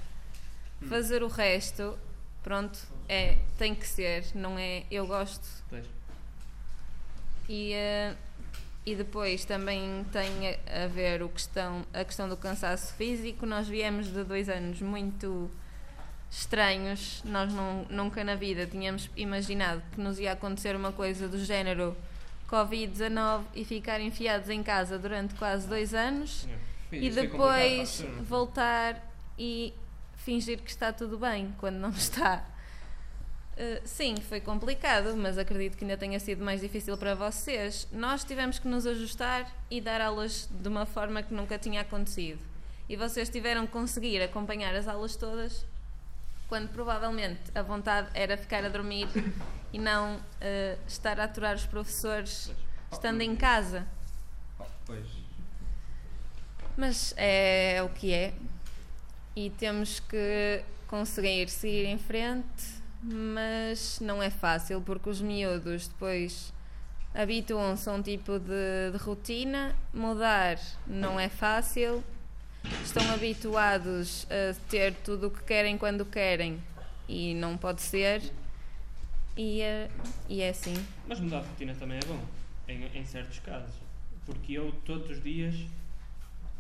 Fazer 0.89 1.23
o 1.23 1.29
resto, 1.29 1.97
pronto, 2.43 2.79
é, 3.09 3.39
tem 3.57 3.75
que 3.75 3.87
ser, 3.87 4.25
não 4.35 4.59
é 4.59 4.85
eu 4.91 5.07
gosto. 5.07 5.47
Pois. 5.69 5.87
E, 7.49 7.73
eh, 7.73 8.17
e 8.85 8.95
depois 8.95 9.45
também 9.45 10.05
tem 10.13 10.59
a 10.67 10.87
ver 10.89 11.23
o 11.23 11.29
questão, 11.29 11.87
a 11.93 12.05
questão 12.05 12.29
do 12.29 12.37
cansaço 12.37 12.93
físico. 12.95 13.47
Nós 13.47 13.69
viemos 13.69 14.07
de 14.07 14.25
dois 14.25 14.49
anos 14.49 14.81
muito 14.83 15.51
estranhos. 16.31 17.23
Nós 17.25 17.53
não, 17.53 17.87
nunca 17.89 18.25
na 18.25 18.35
vida 18.35 18.67
tínhamos 18.67 19.09
imaginado 19.17 19.83
que 19.93 20.01
nos 20.01 20.19
ia 20.19 20.33
acontecer 20.33 20.75
uma 20.75 20.91
coisa 20.91 21.29
do 21.29 21.39
género 21.45 21.97
Covid-19 22.51 23.45
e 23.55 23.65
ficar 23.65 24.01
enfiados 24.01 24.49
em 24.49 24.63
casa 24.63 24.99
durante 24.99 25.35
quase 25.35 25.69
dois 25.69 25.95
anos 25.95 26.47
e 26.91 27.11
para 27.11 27.21
a 27.21 27.25
depois 27.25 28.05
voltar 28.29 29.13
e 29.39 29.73
fingir 30.17 30.59
que 30.61 30.71
está 30.71 30.93
tudo 30.93 31.19
bem 31.19 31.55
quando 31.59 31.77
não 31.77 31.91
está. 31.97 32.45
Uh, 33.53 33.81
sim, 33.85 34.17
foi 34.17 34.41
complicado, 34.41 35.15
mas 35.17 35.37
acredito 35.37 35.77
que 35.77 35.85
ainda 35.85 35.97
tenha 35.97 36.19
sido 36.19 36.45
mais 36.45 36.61
difícil 36.61 36.97
para 36.97 37.15
vocês. 37.15 37.87
Nós 37.93 38.25
tivemos 38.25 38.59
que 38.59 38.67
nos 38.67 38.87
ajustar 38.87 39.51
e 39.71 39.81
dar 39.81 40.01
aulas 40.01 40.49
de 40.51 40.69
uma 40.69 40.87
forma 40.87 41.23
que 41.23 41.35
nunca 41.35 41.59
tinha 41.59 41.83
acontecido. 41.83 42.41
E 42.89 42.97
vocês 42.97 43.29
tiveram 43.29 43.67
que 43.67 43.73
conseguir 43.73 44.23
acompanhar 44.23 44.75
as 44.75 44.89
aulas 44.89 45.17
todas 45.17 45.67
quando 46.49 46.69
provavelmente 46.69 47.41
a 47.55 47.63
vontade 47.63 48.09
era 48.13 48.37
ficar 48.37 48.65
a 48.65 48.69
dormir 48.69 49.09
e 49.73 49.79
não 49.79 50.17
uh, 50.17 50.79
estar 50.87 51.19
a 51.19 51.25
aturar 51.25 51.57
os 51.57 51.65
professores 51.65 52.53
estando 52.91 53.23
em 53.23 53.35
casa. 53.35 53.87
Pois. 54.85 55.07
Mas 56.77 57.15
é 57.17 57.83
o 57.83 57.89
que 57.89 58.13
é. 58.13 58.35
E 59.35 59.49
temos 59.51 60.01
que 60.01 60.63
conseguir 60.87 61.49
seguir 61.49 61.87
em 61.87 61.99
frente, 61.99 62.82
mas 63.03 63.99
não 64.01 64.23
é 64.23 64.31
fácil 64.31 64.81
porque 64.81 65.09
os 65.11 65.21
miúdos 65.21 65.89
depois 65.89 66.53
habituam-se 67.15 67.89
a 67.89 67.93
um 67.93 68.03
tipo 68.03 68.39
de, 68.39 68.91
de 68.93 68.99
rotina. 68.99 69.75
Mudar 69.93 70.59
não 70.87 71.19
é 71.19 71.29
fácil. 71.29 72.03
Estão 72.85 73.03
habituados 73.13 74.27
a 74.31 74.55
ter 74.71 74.95
tudo 74.95 75.27
o 75.27 75.31
que 75.31 75.43
querem 75.43 75.77
quando 75.77 76.05
querem 76.05 76.63
e 77.09 77.35
não 77.35 77.57
pode 77.59 77.83
ser. 77.83 78.23
E, 79.37 79.61
é- 79.61 79.91
e 80.29 80.41
é 80.43 80.51
assim. 80.51 80.75
Mas 81.09 81.19
mudar 81.19 81.41
de 81.41 81.49
rotina 81.49 81.75
também 81.75 81.99
é 81.99 82.07
bom, 82.07 82.21
em, 82.69 82.85
em 82.99 83.05
certos 83.05 83.39
casos. 83.41 83.75
Porque 84.25 84.53
eu, 84.53 84.71
todos 84.85 85.11
os 85.11 85.21
dias, 85.23 85.57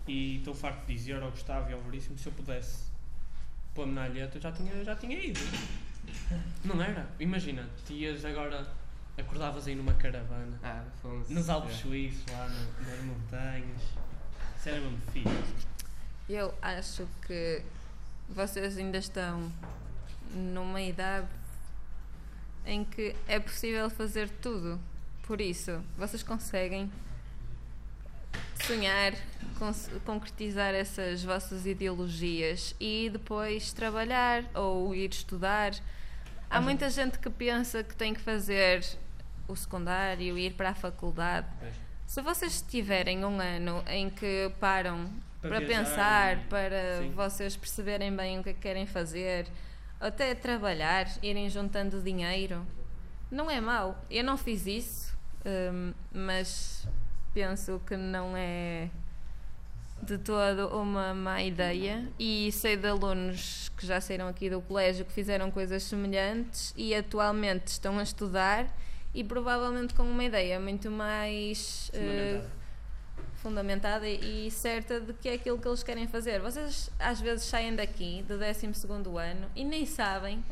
e 0.09 0.38
estou 0.38 0.52
farto 0.55 0.85
de 0.87 0.94
dizer 0.94 1.22
ao 1.22 1.31
Gustavo 1.31 1.70
e 1.70 1.72
ao 1.72 1.81
Veríssimo, 1.83 2.18
se 2.18 2.26
eu 2.26 2.33
pudesse 2.33 2.78
pôr-me 3.74 3.92
na 3.92 4.05
alheta, 4.05 4.38
eu 4.38 4.42
já 4.42 4.50
tinha, 4.50 4.85
já 4.85 4.96
tinha 4.96 5.16
ido. 5.16 5.38
Não 6.64 6.81
era? 6.83 7.07
Imagina, 7.20 7.68
tias 7.87 8.25
agora, 8.25 8.66
acordavas 9.18 9.66
aí 9.66 9.75
numa 9.75 9.94
caravana, 9.94 10.59
Ah, 10.62 10.85
fomos. 11.01 11.29
nos 11.29 11.48
Alpes 11.48 11.75
é. 11.75 11.79
Suíços, 11.79 12.25
lá 12.33 12.48
na- 12.48 12.90
nas 12.90 13.01
montanhas. 13.05 13.83
Isso 14.59 14.68
era 14.68 14.81
mesmo 14.81 14.98
fixe. 15.12 15.66
Eu 16.29 16.55
acho 16.62 17.07
que 17.27 17.62
vocês 18.29 18.79
ainda 18.79 18.98
estão 18.98 19.53
numa 20.35 20.81
idade 20.81 21.27
em 22.64 22.85
que 22.85 23.14
é 23.27 23.38
possível 23.40 23.90
fazer 23.90 24.29
tudo. 24.40 24.81
Por 25.27 25.40
isso, 25.40 25.83
vocês 25.98 26.22
conseguem 26.22 26.90
sonhar, 28.64 29.12
concretizar 30.07 30.75
essas 30.75 31.25
vossas 31.25 31.66
ideologias 31.66 32.75
e 32.81 33.11
depois 33.12 33.72
trabalhar 33.72 34.44
ou 34.55 34.94
ir 34.94 35.11
estudar. 35.11 35.72
Há 36.53 36.61
muita 36.61 36.91
gente 36.91 37.19
que 37.19 37.31
pensa 37.31 37.83
que 37.83 37.97
tem 37.97 38.12
que 38.12 38.21
fazer 38.21 38.85
o 39.49 39.57
secundário, 39.57 40.37
ir 40.38 40.53
para 40.53 40.69
a 40.69 40.75
faculdade. 40.75 41.47
Se 42.07 42.21
vocês 42.21 42.61
tiverem 42.61 43.25
um 43.25 43.41
ano 43.41 43.83
em 43.88 44.11
que 44.11 44.53
param 44.61 45.11
Para 45.41 45.49
para, 45.49 45.67
pensar, 45.67 46.38
para 46.51 46.99
sim. 46.99 47.11
vocês 47.12 47.57
perceberem 47.57 48.15
bem 48.15 48.38
o 48.38 48.43
que 48.43 48.51
é 48.51 48.53
que 48.53 48.61
querem 48.61 48.87
fazer, 48.87 49.47
até 49.99 50.35
trabalhar, 50.35 51.07
irem 51.23 51.49
juntando 51.49 52.03
dinheiro, 52.03 52.67
não 53.31 53.51
é 53.51 53.59
mau. 53.59 54.05
Eu 54.11 54.23
não 54.23 54.37
fiz 54.37 54.67
isso, 54.67 55.17
hum, 55.47 55.95
mas 56.12 56.87
penso 57.33 57.81
que 57.87 57.97
não 57.97 58.37
é 58.37 58.91
de 60.03 60.19
todo 60.19 60.67
uma 60.77 61.15
má 61.15 61.41
ideia 61.41 62.09
e 62.19 62.51
sei 62.51 62.77
de 62.77 62.88
alunos 62.88 63.71
que 63.77 63.87
já 63.87 64.01
saíram 64.01 64.27
aqui 64.27 64.51
do 64.51 64.61
colégio 64.61 65.05
que 65.05 65.12
fizeram 65.12 65.49
coisas 65.49 65.85
semelhantes 65.85 66.75
e 66.77 66.93
atualmente 66.93 67.69
estão 67.69 68.01
a 68.01 68.03
estudar 68.03 68.67
e 69.15 69.23
provavelmente 69.23 69.95
com 69.95 70.03
uma 70.03 70.25
ideia 70.25 70.59
muito 70.59 70.91
mais 70.91 71.88
eh, 71.95 72.43
Fundamentada. 72.43 72.51
fundamentada 73.37 74.09
e 74.09 74.51
certa 74.51 75.01
de 75.01 75.12
que 75.12 75.29
é 75.29 75.35
aquilo 75.35 75.57
que 75.59 75.69
eles 75.69 75.85
querem 75.85 76.09
fazer. 76.09 76.41
Vocês 76.41 76.91
às 76.99 77.21
vezes 77.21 77.45
saem 77.45 77.77
daqui 77.77 78.25
do 78.27 78.37
12 78.37 78.67
ano 78.67 79.49
e 79.55 79.65
nem 79.65 79.87
sabem 79.87 80.43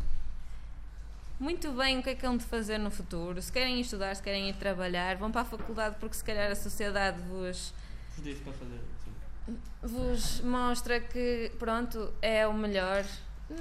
muito 1.40 1.72
bem 1.72 1.98
o 1.98 2.02
que 2.02 2.10
é 2.10 2.14
que 2.14 2.24
hão 2.24 2.36
de 2.36 2.44
fazer 2.44 2.78
no 2.78 2.90
futuro. 2.90 3.42
Se 3.42 3.50
querem 3.50 3.80
estudar, 3.80 4.14
se 4.14 4.22
querem 4.22 4.48
ir 4.48 4.54
trabalhar, 4.54 5.16
vão 5.16 5.32
para 5.32 5.40
a 5.40 5.44
faculdade 5.44 5.96
porque 5.98 6.14
se 6.14 6.22
calhar 6.22 6.52
a 6.52 6.54
sociedade 6.54 7.20
vos 7.22 7.74
Vos 8.14 8.24
disse 8.24 8.42
para 8.42 8.52
fazer. 8.52 8.80
Vos 9.82 10.40
mostra 10.40 11.00
que 11.00 11.50
pronto 11.58 12.12
é 12.20 12.46
o 12.46 12.52
melhor. 12.52 13.04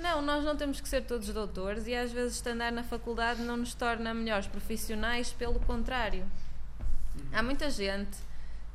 Não, 0.01 0.21
nós 0.21 0.43
não 0.43 0.55
temos 0.55 0.79
que 0.79 0.87
ser 0.87 1.05
todos 1.05 1.29
doutores 1.29 1.87
e 1.87 1.95
às 1.95 2.11
vezes 2.11 2.45
andar 2.45 2.71
na 2.71 2.83
faculdade 2.83 3.41
não 3.41 3.57
nos 3.57 3.73
torna 3.73 4.13
melhores 4.13 4.47
profissionais, 4.47 5.31
pelo 5.31 5.59
contrário. 5.59 6.25
Há 7.33 7.41
muita 7.41 7.69
gente 7.69 8.17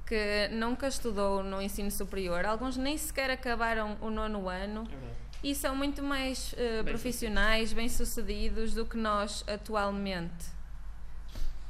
que 0.06 0.48
nunca 0.52 0.88
estudou 0.88 1.42
no 1.42 1.62
ensino 1.62 1.90
superior, 1.90 2.44
alguns 2.44 2.76
nem 2.76 2.98
sequer 2.98 3.30
acabaram 3.30 3.96
o 4.00 4.10
nono 4.10 4.48
ano 4.48 4.86
É 4.90 5.24
e 5.44 5.54
são 5.54 5.76
muito 5.76 6.02
mais 6.02 6.54
eh, 6.56 6.82
Bem 6.82 6.94
profissionais, 6.94 7.70
bem-sucedidos 7.74 8.72
do 8.72 8.86
que 8.86 8.96
nós 8.96 9.44
atualmente. 9.46 10.46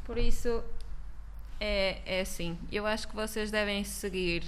Por 0.05 0.17
isso, 0.17 0.63
é, 1.59 2.01
é 2.07 2.21
assim. 2.21 2.57
Eu 2.71 2.87
acho 2.87 3.09
que 3.09 3.17
vocês 3.17 3.51
devem 3.51 3.83
seguir 3.83 4.45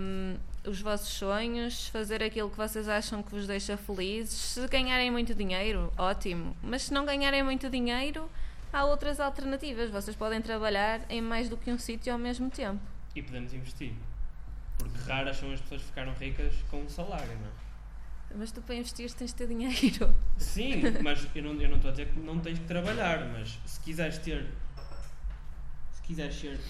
hum, 0.00 0.36
os 0.64 0.80
vossos 0.80 1.08
sonhos, 1.08 1.88
fazer 1.88 2.22
aquilo 2.22 2.50
que 2.50 2.56
vocês 2.56 2.88
acham 2.88 3.22
que 3.22 3.30
vos 3.30 3.46
deixa 3.46 3.76
felizes. 3.76 4.38
Se 4.38 4.68
ganharem 4.68 5.10
muito 5.10 5.34
dinheiro, 5.34 5.92
ótimo. 5.96 6.56
Mas 6.62 6.82
se 6.82 6.92
não 6.92 7.04
ganharem 7.04 7.42
muito 7.42 7.70
dinheiro, 7.70 8.30
há 8.72 8.84
outras 8.84 9.20
alternativas. 9.20 9.90
Vocês 9.90 10.16
podem 10.16 10.40
trabalhar 10.40 11.00
em 11.08 11.20
mais 11.20 11.48
do 11.48 11.56
que 11.56 11.70
um 11.70 11.78
sítio 11.78 12.12
ao 12.12 12.18
mesmo 12.18 12.50
tempo. 12.50 12.80
E 13.14 13.22
podemos 13.22 13.52
investir. 13.54 13.94
Porque 14.78 14.98
raras 15.10 15.36
são 15.36 15.52
as 15.52 15.60
pessoas 15.60 15.82
que 15.82 15.88
ficaram 15.88 16.12
ricas 16.14 16.54
com 16.70 16.82
um 16.82 16.88
salário, 16.88 17.34
não 17.38 17.46
é? 17.46 17.70
Mas 18.36 18.52
tu 18.52 18.62
para 18.62 18.76
investir 18.76 19.12
tens 19.12 19.30
de 19.30 19.36
ter 19.36 19.48
dinheiro. 19.48 20.14
Sim, 20.38 20.82
mas 21.02 21.26
eu 21.34 21.42
não 21.42 21.60
eu 21.60 21.68
não 21.68 21.76
estou 21.76 21.88
a 21.88 21.92
dizer 21.92 22.08
que 22.08 22.20
não 22.20 22.38
tens 22.38 22.58
que 22.58 22.64
trabalhar, 22.64 23.28
mas 23.28 23.58
se 23.66 23.80
quiseres 23.80 24.18
ter. 24.18 24.46
Se 25.92 26.02
quiseres 26.02 26.34
ser, 26.38 26.60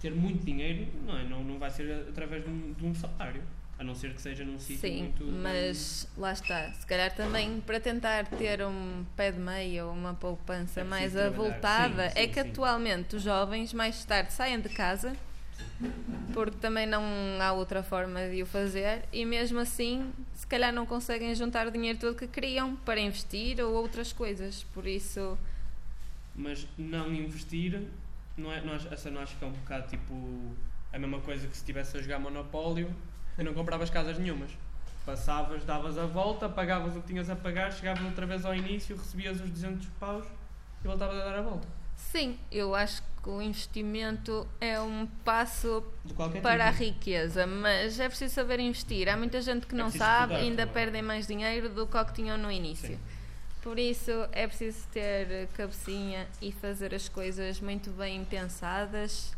ter 0.00 0.12
muito 0.14 0.44
dinheiro, 0.44 0.86
não, 1.04 1.18
é? 1.18 1.24
não, 1.24 1.42
não 1.44 1.58
vai 1.58 1.70
ser 1.70 2.06
através 2.08 2.44
de 2.44 2.50
um, 2.50 2.72
de 2.72 2.86
um 2.86 2.94
salário. 2.94 3.42
A 3.78 3.84
não 3.84 3.94
ser 3.94 4.14
que 4.14 4.22
seja 4.22 4.42
num 4.42 4.58
sítio 4.58 4.80
Sim, 4.88 5.02
muito. 5.02 5.24
mas 5.26 6.08
lá 6.16 6.32
está. 6.32 6.72
Se 6.72 6.86
calhar 6.86 7.14
também 7.14 7.60
para 7.60 7.78
tentar 7.78 8.24
ter 8.26 8.64
um 8.64 9.04
pé 9.14 9.30
de 9.30 9.38
meia 9.38 9.84
ou 9.84 9.92
uma 9.92 10.14
poupança 10.14 10.80
É 10.80 10.84
mais 10.84 11.14
avultada, 11.14 12.08
Sim, 12.08 12.18
é 12.18 12.22
sim, 12.22 12.28
que 12.32 12.42
sim. 12.42 12.48
atualmente 12.48 13.16
os 13.16 13.22
jovens 13.22 13.74
mais 13.74 14.02
tarde 14.06 14.32
saem 14.32 14.58
de 14.60 14.70
casa 14.70 15.14
porque 16.32 16.56
também 16.56 16.86
não 16.86 17.02
há 17.40 17.52
outra 17.52 17.82
forma 17.82 18.28
de 18.30 18.42
o 18.42 18.46
fazer 18.46 19.04
e 19.12 19.24
mesmo 19.26 19.58
assim 19.58 20.10
se 20.34 20.46
calhar 20.46 20.72
não 20.72 20.86
conseguem 20.86 21.34
juntar 21.34 21.66
o 21.66 21.70
dinheiro 21.70 21.98
todo 21.98 22.16
que 22.16 22.26
queriam 22.26 22.76
para 22.76 22.98
investir 23.00 23.60
ou 23.60 23.74
outras 23.74 24.10
coisas. 24.12 24.62
Por 24.74 24.86
isso, 24.86 25.36
Mas 26.34 26.66
não 26.78 27.12
investir, 27.12 27.82
não 28.36 28.52
é, 28.52 28.60
não 28.60 28.74
acho, 28.74 28.92
essa 28.92 29.10
não 29.10 29.20
acho 29.20 29.36
que 29.36 29.44
é 29.44 29.48
um 29.48 29.52
bocado 29.52 29.88
tipo. 29.88 30.54
a 30.92 30.98
mesma 30.98 31.20
coisa 31.20 31.46
que 31.46 31.54
se 31.56 31.62
estivesse 31.62 31.96
a 31.96 32.02
jogar 32.02 32.18
Monopólio 32.18 32.94
e 33.38 33.42
não 33.42 33.52
compravas 33.54 33.90
casas 33.90 34.18
nenhumas. 34.18 34.50
Passavas, 35.04 35.64
davas 35.64 35.96
a 35.98 36.06
volta, 36.06 36.48
pagavas 36.48 36.96
o 36.96 37.00
que 37.00 37.06
tinhas 37.08 37.30
a 37.30 37.36
pagar, 37.36 37.72
chegavas 37.72 38.04
outra 38.04 38.26
vez 38.26 38.44
ao 38.44 38.54
início, 38.54 38.96
recebias 38.96 39.40
os 39.40 39.48
200 39.50 39.86
paus 40.00 40.26
e 40.82 40.86
voltavas 40.86 41.16
a 41.20 41.24
dar 41.24 41.38
a 41.38 41.42
volta. 41.42 41.68
sim, 41.94 42.38
eu 42.50 42.74
acho 42.74 43.02
que 43.22 43.28
o 43.28 43.40
investimento 43.42 44.46
é 44.60 44.80
um 44.80 45.06
passo 45.24 45.82
para 46.42 46.68
a 46.68 46.72
tipo. 46.72 46.84
riqueza, 46.84 47.46
mas 47.46 47.98
é 48.00 48.08
preciso 48.08 48.34
saber 48.34 48.58
investir. 48.60 49.08
Há 49.08 49.16
muita 49.16 49.40
gente 49.40 49.66
que 49.66 49.74
É 49.74 49.78
não 49.78 49.90
sabe 49.90 50.34
e 50.34 50.36
ainda 50.38 50.66
também. 50.66 50.74
perdem 50.74 51.02
mais 51.02 51.26
dinheiro 51.26 51.68
do 51.68 51.86
que 51.86 51.96
o 51.96 52.04
que 52.04 52.12
tinham 52.14 52.36
no 52.38 52.50
início. 52.50 52.96
Sim. 52.96 53.00
Por 53.66 53.80
isso 53.80 54.12
é 54.30 54.46
preciso 54.46 54.86
ter 54.92 55.48
cabecinha 55.48 56.28
e 56.40 56.52
fazer 56.52 56.94
as 56.94 57.08
coisas 57.08 57.60
muito 57.60 57.90
bem 57.90 58.24
pensadas. 58.24 59.32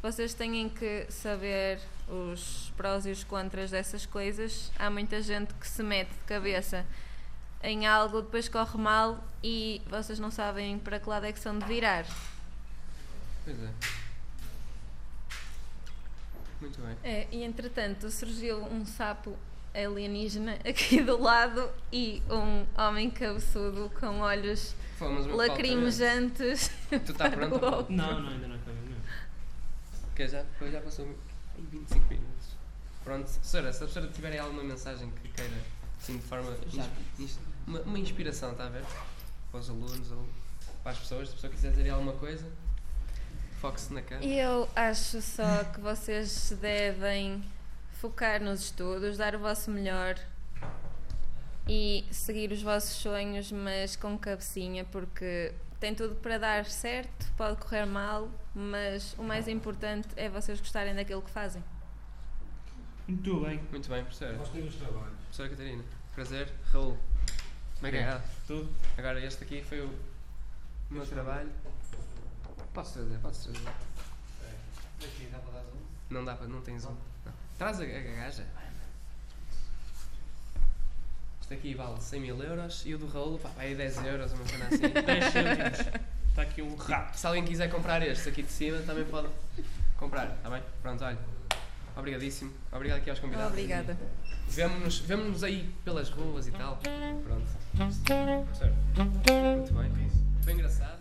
Vocês 0.00 0.32
têm 0.32 0.68
que 0.68 1.10
saber 1.10 1.80
os 2.06 2.72
prós 2.76 3.04
e 3.04 3.10
os 3.10 3.24
contras 3.24 3.72
dessas 3.72 4.06
coisas, 4.06 4.70
há 4.78 4.88
muita 4.88 5.20
gente 5.20 5.52
que 5.54 5.66
se 5.66 5.82
mete 5.82 6.08
de 6.08 6.24
cabeça 6.24 6.86
em 7.60 7.84
algo, 7.84 8.22
depois 8.22 8.48
corre 8.48 8.78
mal 8.78 9.24
e 9.42 9.82
vocês 9.90 10.20
não 10.20 10.30
sabem 10.30 10.78
para 10.78 11.00
que 11.00 11.08
lado 11.08 11.26
é 11.26 11.32
que 11.32 11.40
são 11.40 11.58
de 11.58 11.64
virar. 11.64 12.06
Pois 13.44 13.60
é. 13.60 13.70
Muito 16.60 16.80
bem. 16.80 16.96
É, 17.02 17.26
e 17.32 17.42
entretanto 17.42 18.08
surgiu 18.08 18.62
um 18.66 18.86
sapo 18.86 19.36
alienígena 19.84 20.58
aqui 20.68 21.02
do 21.02 21.20
lado 21.20 21.70
e 21.92 22.22
um 22.30 22.66
homem 22.80 23.10
cabeçudo 23.10 23.90
com 23.98 24.20
olhos 24.20 24.74
lacrimejantes. 25.34 26.70
Tu 26.90 27.14
tá 27.14 27.30
para 27.30 27.36
pronto, 27.46 27.56
o 27.56 27.60
Paulo? 27.60 27.76
outro. 27.78 27.94
Não, 27.94 28.20
não, 28.20 28.28
ainda 28.30 28.48
não 28.48 28.56
acabei 28.56 28.74
mesmo. 28.82 29.02
Que 30.14 30.28
já, 30.28 30.42
depois 30.42 30.72
já 30.72 30.80
passou 30.80 31.06
em 31.58 31.64
25 31.64 32.06
minutos. 32.08 32.48
Pronto, 33.04 33.28
Sora, 33.42 33.72
se 33.72 33.78
a 33.78 33.86
professora 33.86 34.08
tiver 34.08 34.38
alguma 34.38 34.62
mensagem 34.62 35.10
que 35.10 35.28
queira, 35.28 35.56
assim, 36.00 36.18
de 36.18 36.24
forma. 36.24 36.54
Uma, 37.66 37.80
uma 37.80 37.98
inspiração, 37.98 38.52
está 38.52 38.66
a 38.66 38.68
ver? 38.68 38.84
Para 39.50 39.60
os 39.60 39.70
alunos 39.70 40.10
ou 40.10 40.28
para 40.82 40.92
as 40.92 40.98
pessoas, 40.98 41.28
se 41.28 41.32
a 41.32 41.36
pessoa 41.36 41.52
quiser 41.52 41.70
dizer 41.72 41.90
alguma 41.90 42.12
coisa, 42.14 42.44
foque-se 43.60 43.92
na. 43.92 44.02
E 44.20 44.38
eu 44.38 44.68
acho 44.74 45.20
só 45.22 45.64
que 45.64 45.80
vocês 45.80 46.56
devem 46.60 47.42
focar 48.00 48.42
nos 48.42 48.62
estudos, 48.62 49.16
dar 49.16 49.34
o 49.34 49.38
vosso 49.38 49.70
melhor 49.70 50.16
e 51.68 52.04
seguir 52.10 52.50
os 52.52 52.62
vossos 52.62 52.96
sonhos, 52.96 53.50
mas 53.52 53.96
com 53.96 54.16
cabecinha, 54.16 54.84
porque 54.84 55.52
tem 55.80 55.94
tudo 55.94 56.14
para 56.14 56.38
dar 56.38 56.64
certo, 56.66 57.26
pode 57.36 57.60
correr 57.60 57.86
mal, 57.86 58.30
mas 58.54 59.14
o 59.18 59.22
mais 59.22 59.48
importante 59.48 60.08
é 60.16 60.28
vocês 60.28 60.58
gostarem 60.60 60.94
daquilo 60.94 61.22
que 61.22 61.30
fazem. 61.30 61.62
Muito 63.06 63.40
bem. 63.40 63.60
Muito 63.70 63.88
bem, 63.88 64.02
professora. 64.02 64.34
Gostei 64.34 64.62
dos 64.62 64.76
trabalhos. 64.76 65.18
Professora 65.20 65.48
Catarina, 65.48 65.84
prazer. 66.14 66.52
Raul, 66.72 66.98
como 67.76 67.86
é 67.86 67.90
que 67.90 67.96
é? 67.96 68.22
Tudo. 68.46 68.70
Agora 68.96 69.24
este 69.24 69.44
aqui 69.44 69.62
foi 69.62 69.80
o 69.80 69.90
meu 70.90 71.06
trabalho. 71.06 71.50
Posso 72.72 72.92
trazer, 72.94 73.18
posso 73.18 73.50
trazer. 73.50 73.68
Aqui 73.68 75.28
dá 75.32 75.38
para 75.38 75.52
dar 75.52 75.64
zoom? 75.64 75.80
Não 76.10 76.24
dá 76.24 76.34
para, 76.36 76.46
não 76.46 76.60
tem 76.60 76.78
zoom. 76.78 76.96
Traz 77.58 77.80
a, 77.80 77.82
a 77.82 77.86
gaja. 77.86 78.46
Este 81.40 81.54
aqui 81.54 81.74
vale 81.74 82.00
100 82.00 82.20
mil 82.20 82.42
euros 82.42 82.82
e 82.86 82.94
o 82.94 82.98
do 82.98 83.08
Raul, 83.08 83.38
pá, 83.38 83.48
vai 83.56 83.74
10 83.74 84.04
euros, 84.04 84.32
uma 84.32 84.46
cena 84.46 84.66
assim. 84.66 84.78
10 85.04 85.24
cêntimos. 85.32 85.78
Está 86.28 86.42
aqui 86.42 86.62
um 86.62 86.76
rato. 86.76 87.18
Se 87.18 87.26
alguém 87.26 87.44
quiser 87.44 87.68
comprar 87.68 88.00
este 88.02 88.28
aqui 88.28 88.42
de 88.42 88.52
cima, 88.52 88.78
também 88.82 89.04
pode 89.06 89.28
comprar, 89.96 90.26
está 90.36 90.50
bem? 90.50 90.62
Pronto, 90.82 91.02
olha. 91.04 91.18
Obrigadíssimo. 91.96 92.52
Obrigado 92.70 92.98
aqui 92.98 93.10
aos 93.10 93.18
convidados. 93.18 93.50
Obrigada. 93.50 93.98
Vemo-nos 94.46 95.00
vemo 95.00 95.44
aí 95.44 95.68
pelas 95.84 96.10
ruas 96.10 96.46
e 96.46 96.52
tal. 96.52 96.78
Pronto. 97.24 97.48
Muito 99.56 99.74
bem. 99.74 100.10
Foi 100.42 100.52
engraçado. 100.52 100.98